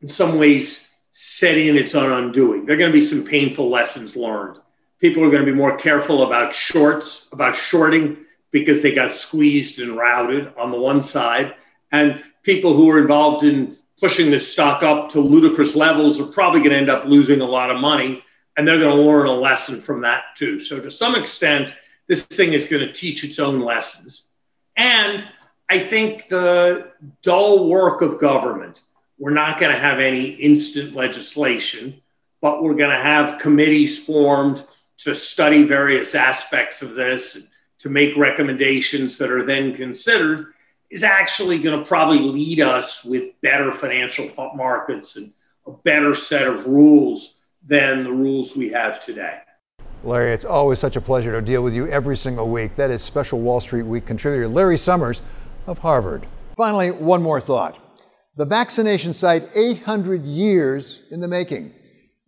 in 0.00 0.08
some 0.08 0.38
ways, 0.38 0.84
set 1.12 1.56
in 1.56 1.76
its 1.76 1.94
own 1.94 2.10
undoing. 2.10 2.66
There 2.66 2.74
are 2.74 2.78
going 2.78 2.90
to 2.90 2.98
be 2.98 3.04
some 3.04 3.24
painful 3.24 3.70
lessons 3.70 4.16
learned. 4.16 4.58
People 5.00 5.22
are 5.22 5.30
going 5.30 5.44
to 5.44 5.50
be 5.50 5.56
more 5.56 5.76
careful 5.76 6.24
about 6.24 6.54
shorts, 6.54 7.28
about 7.32 7.54
shorting, 7.54 8.18
because 8.50 8.82
they 8.82 8.94
got 8.94 9.12
squeezed 9.12 9.80
and 9.80 9.96
routed 9.96 10.52
on 10.56 10.70
the 10.70 10.78
one 10.78 11.02
side. 11.02 11.54
And 11.92 12.24
people 12.42 12.74
who 12.74 12.86
were 12.86 13.00
involved 13.00 13.44
in 13.44 13.76
pushing 14.00 14.30
this 14.30 14.50
stock 14.50 14.82
up 14.82 15.10
to 15.10 15.20
ludicrous 15.20 15.76
levels 15.76 16.20
are 16.20 16.26
probably 16.26 16.60
going 16.60 16.72
to 16.72 16.76
end 16.76 16.90
up 16.90 17.06
losing 17.06 17.40
a 17.40 17.46
lot 17.46 17.70
of 17.70 17.80
money. 17.80 18.22
And 18.56 18.66
they're 18.66 18.78
going 18.78 18.96
to 18.96 19.02
learn 19.02 19.26
a 19.26 19.32
lesson 19.32 19.80
from 19.80 20.02
that 20.02 20.24
too. 20.36 20.60
So, 20.60 20.80
to 20.80 20.90
some 20.90 21.16
extent, 21.16 21.74
this 22.06 22.24
thing 22.24 22.52
is 22.52 22.68
going 22.68 22.86
to 22.86 22.92
teach 22.92 23.24
its 23.24 23.38
own 23.38 23.60
lessons. 23.60 24.28
And 24.76 25.24
I 25.68 25.78
think 25.80 26.28
the 26.28 26.92
dull 27.22 27.68
work 27.68 28.00
of 28.00 28.20
government, 28.20 28.82
we're 29.18 29.30
not 29.30 29.58
going 29.58 29.72
to 29.72 29.78
have 29.78 29.98
any 29.98 30.26
instant 30.26 30.94
legislation, 30.94 32.00
but 32.40 32.62
we're 32.62 32.74
going 32.74 32.90
to 32.90 33.02
have 33.02 33.40
committees 33.40 34.04
formed 34.04 34.64
to 34.98 35.14
study 35.14 35.64
various 35.64 36.14
aspects 36.14 36.82
of 36.82 36.94
this, 36.94 37.38
to 37.80 37.90
make 37.90 38.16
recommendations 38.16 39.18
that 39.18 39.30
are 39.30 39.44
then 39.44 39.74
considered 39.74 40.53
is 40.90 41.02
actually 41.02 41.58
going 41.58 41.78
to 41.78 41.86
probably 41.86 42.20
lead 42.20 42.60
us 42.60 43.04
with 43.04 43.32
better 43.40 43.72
financial 43.72 44.30
markets 44.54 45.16
and 45.16 45.32
a 45.66 45.72
better 45.72 46.14
set 46.14 46.46
of 46.46 46.66
rules 46.66 47.40
than 47.66 48.04
the 48.04 48.12
rules 48.12 48.56
we 48.56 48.70
have 48.70 49.02
today. 49.02 49.38
Larry, 50.02 50.32
it's 50.32 50.44
always 50.44 50.78
such 50.78 50.96
a 50.96 51.00
pleasure 51.00 51.32
to 51.32 51.40
deal 51.40 51.62
with 51.62 51.74
you 51.74 51.88
every 51.88 52.16
single 52.16 52.48
week. 52.48 52.76
That 52.76 52.90
is 52.90 53.02
Special 53.02 53.40
Wall 53.40 53.60
Street 53.60 53.84
Week 53.84 54.04
contributor 54.04 54.46
Larry 54.46 54.76
Summers 54.76 55.22
of 55.66 55.78
Harvard. 55.78 56.26
Finally, 56.56 56.90
one 56.90 57.22
more 57.22 57.40
thought. 57.40 57.78
The 58.36 58.44
vaccination 58.44 59.14
site 59.14 59.48
800 59.54 60.24
years 60.24 61.02
in 61.10 61.20
the 61.20 61.28
making. 61.28 61.72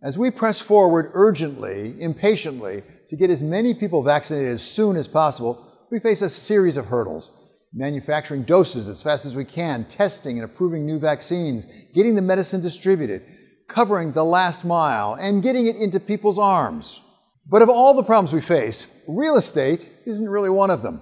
As 0.01 0.17
we 0.17 0.31
press 0.31 0.59
forward 0.59 1.11
urgently, 1.13 1.95
impatiently, 1.99 2.81
to 3.09 3.15
get 3.15 3.29
as 3.29 3.43
many 3.43 3.73
people 3.73 4.01
vaccinated 4.01 4.49
as 4.49 4.63
soon 4.63 4.95
as 4.95 5.07
possible, 5.07 5.63
we 5.91 5.99
face 5.99 6.21
a 6.21 6.29
series 6.29 6.77
of 6.77 6.87
hurdles. 6.87 7.31
Manufacturing 7.73 8.43
doses 8.43 8.87
as 8.87 9.03
fast 9.03 9.25
as 9.25 9.35
we 9.35 9.45
can, 9.45 9.85
testing 9.85 10.37
and 10.37 10.45
approving 10.45 10.85
new 10.85 10.99
vaccines, 10.99 11.65
getting 11.93 12.15
the 12.15 12.21
medicine 12.21 12.61
distributed, 12.61 13.23
covering 13.67 14.11
the 14.11 14.23
last 14.23 14.63
mile, 14.63 15.15
and 15.15 15.43
getting 15.43 15.67
it 15.67 15.75
into 15.75 15.99
people's 15.99 16.39
arms. 16.39 17.01
But 17.45 17.61
of 17.61 17.69
all 17.69 17.93
the 17.93 18.03
problems 18.03 18.33
we 18.33 18.41
face, 18.41 18.91
real 19.07 19.37
estate 19.37 19.89
isn't 20.05 20.29
really 20.29 20.49
one 20.49 20.69
of 20.69 20.81
them. 20.81 21.01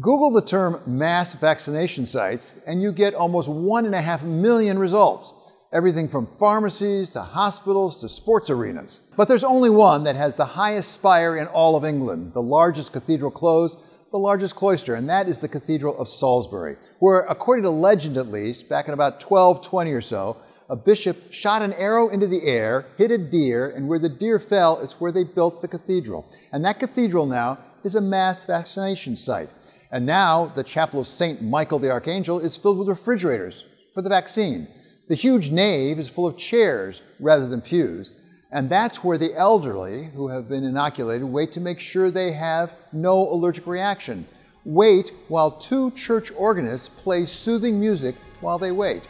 Google 0.00 0.30
the 0.30 0.42
term 0.42 0.80
mass 0.86 1.34
vaccination 1.34 2.06
sites, 2.06 2.54
and 2.66 2.82
you 2.82 2.92
get 2.92 3.14
almost 3.14 3.48
one 3.48 3.86
and 3.86 3.94
a 3.94 4.00
half 4.00 4.22
million 4.22 4.78
results. 4.78 5.32
Everything 5.72 6.08
from 6.08 6.28
pharmacies 6.38 7.10
to 7.10 7.20
hospitals 7.20 8.00
to 8.00 8.08
sports 8.08 8.50
arenas. 8.50 9.00
But 9.16 9.28
there's 9.28 9.44
only 9.44 9.70
one 9.70 10.04
that 10.04 10.16
has 10.16 10.36
the 10.36 10.44
highest 10.44 10.92
spire 10.92 11.36
in 11.36 11.46
all 11.48 11.76
of 11.76 11.84
England, 11.84 12.32
the 12.32 12.42
largest 12.42 12.92
cathedral 12.92 13.30
closed, 13.30 13.78
the 14.10 14.18
largest 14.18 14.54
cloister, 14.54 14.94
and 14.94 15.08
that 15.08 15.28
is 15.28 15.40
the 15.40 15.48
Cathedral 15.48 15.98
of 15.98 16.08
Salisbury, 16.08 16.76
where, 16.98 17.20
according 17.22 17.64
to 17.64 17.70
legend 17.70 18.16
at 18.16 18.28
least, 18.28 18.68
back 18.68 18.88
in 18.88 18.94
about 18.94 19.22
1220 19.22 19.92
or 19.92 20.00
so, 20.00 20.36
a 20.70 20.76
bishop 20.76 21.32
shot 21.32 21.62
an 21.62 21.72
arrow 21.74 22.08
into 22.08 22.26
the 22.26 22.46
air, 22.46 22.86
hit 22.96 23.10
a 23.10 23.18
deer, 23.18 23.70
and 23.70 23.88
where 23.88 23.98
the 23.98 24.08
deer 24.08 24.38
fell 24.38 24.78
is 24.80 24.92
where 24.92 25.12
they 25.12 25.24
built 25.24 25.62
the 25.62 25.68
cathedral. 25.68 26.30
And 26.52 26.64
that 26.64 26.78
cathedral 26.78 27.26
now 27.26 27.58
is 27.84 27.94
a 27.94 28.00
mass 28.00 28.44
vaccination 28.44 29.16
site. 29.16 29.48
And 29.90 30.04
now 30.04 30.46
the 30.46 30.64
chapel 30.64 31.00
of 31.00 31.06
St. 31.06 31.40
Michael 31.40 31.78
the 31.78 31.90
Archangel 31.90 32.38
is 32.40 32.56
filled 32.56 32.78
with 32.78 32.88
refrigerators 32.88 33.64
for 33.94 34.02
the 34.02 34.10
vaccine. 34.10 34.68
The 35.08 35.14
huge 35.14 35.50
nave 35.50 35.98
is 35.98 36.10
full 36.10 36.26
of 36.26 36.36
chairs 36.36 37.00
rather 37.18 37.48
than 37.48 37.62
pews. 37.62 38.10
And 38.50 38.70
that's 38.70 39.04
where 39.04 39.18
the 39.18 39.34
elderly 39.34 40.06
who 40.14 40.28
have 40.28 40.48
been 40.48 40.64
inoculated 40.64 41.24
wait 41.24 41.52
to 41.52 41.60
make 41.60 41.78
sure 41.78 42.10
they 42.10 42.32
have 42.32 42.74
no 42.92 43.30
allergic 43.30 43.66
reaction. 43.66 44.26
Wait 44.64 45.12
while 45.28 45.50
two 45.50 45.90
church 45.92 46.32
organists 46.34 46.88
play 46.88 47.26
soothing 47.26 47.78
music 47.78 48.14
while 48.40 48.58
they 48.58 48.72
wait. 48.72 49.02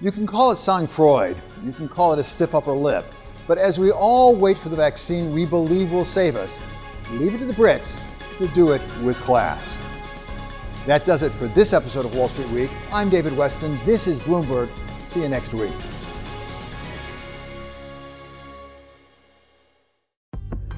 You 0.00 0.12
can 0.12 0.26
call 0.26 0.52
it 0.52 0.58
sang 0.58 0.86
froid, 0.86 1.36
you 1.64 1.72
can 1.72 1.88
call 1.88 2.12
it 2.12 2.18
a 2.18 2.24
stiff 2.24 2.54
upper 2.54 2.72
lip, 2.72 3.04
but 3.46 3.58
as 3.58 3.78
we 3.78 3.90
all 3.90 4.36
wait 4.36 4.58
for 4.58 4.68
the 4.68 4.76
vaccine 4.76 5.32
we 5.32 5.46
believe 5.46 5.90
will 5.90 6.04
save 6.04 6.36
us, 6.36 6.60
leave 7.12 7.34
it 7.34 7.38
to 7.38 7.46
the 7.46 7.54
Brits 7.54 8.02
to 8.38 8.46
do 8.48 8.72
it 8.72 8.82
with 9.02 9.16
class. 9.20 9.76
That 10.84 11.04
does 11.04 11.22
it 11.22 11.32
for 11.32 11.48
this 11.48 11.72
episode 11.72 12.04
of 12.04 12.14
Wall 12.14 12.28
Street 12.28 12.50
Week. 12.50 12.70
I'm 12.92 13.08
David 13.08 13.32
Westin. 13.32 13.82
This 13.84 14.06
is 14.06 14.20
Bloomberg. 14.20 14.68
See 15.08 15.22
you 15.22 15.28
next 15.28 15.54
week. 15.54 15.72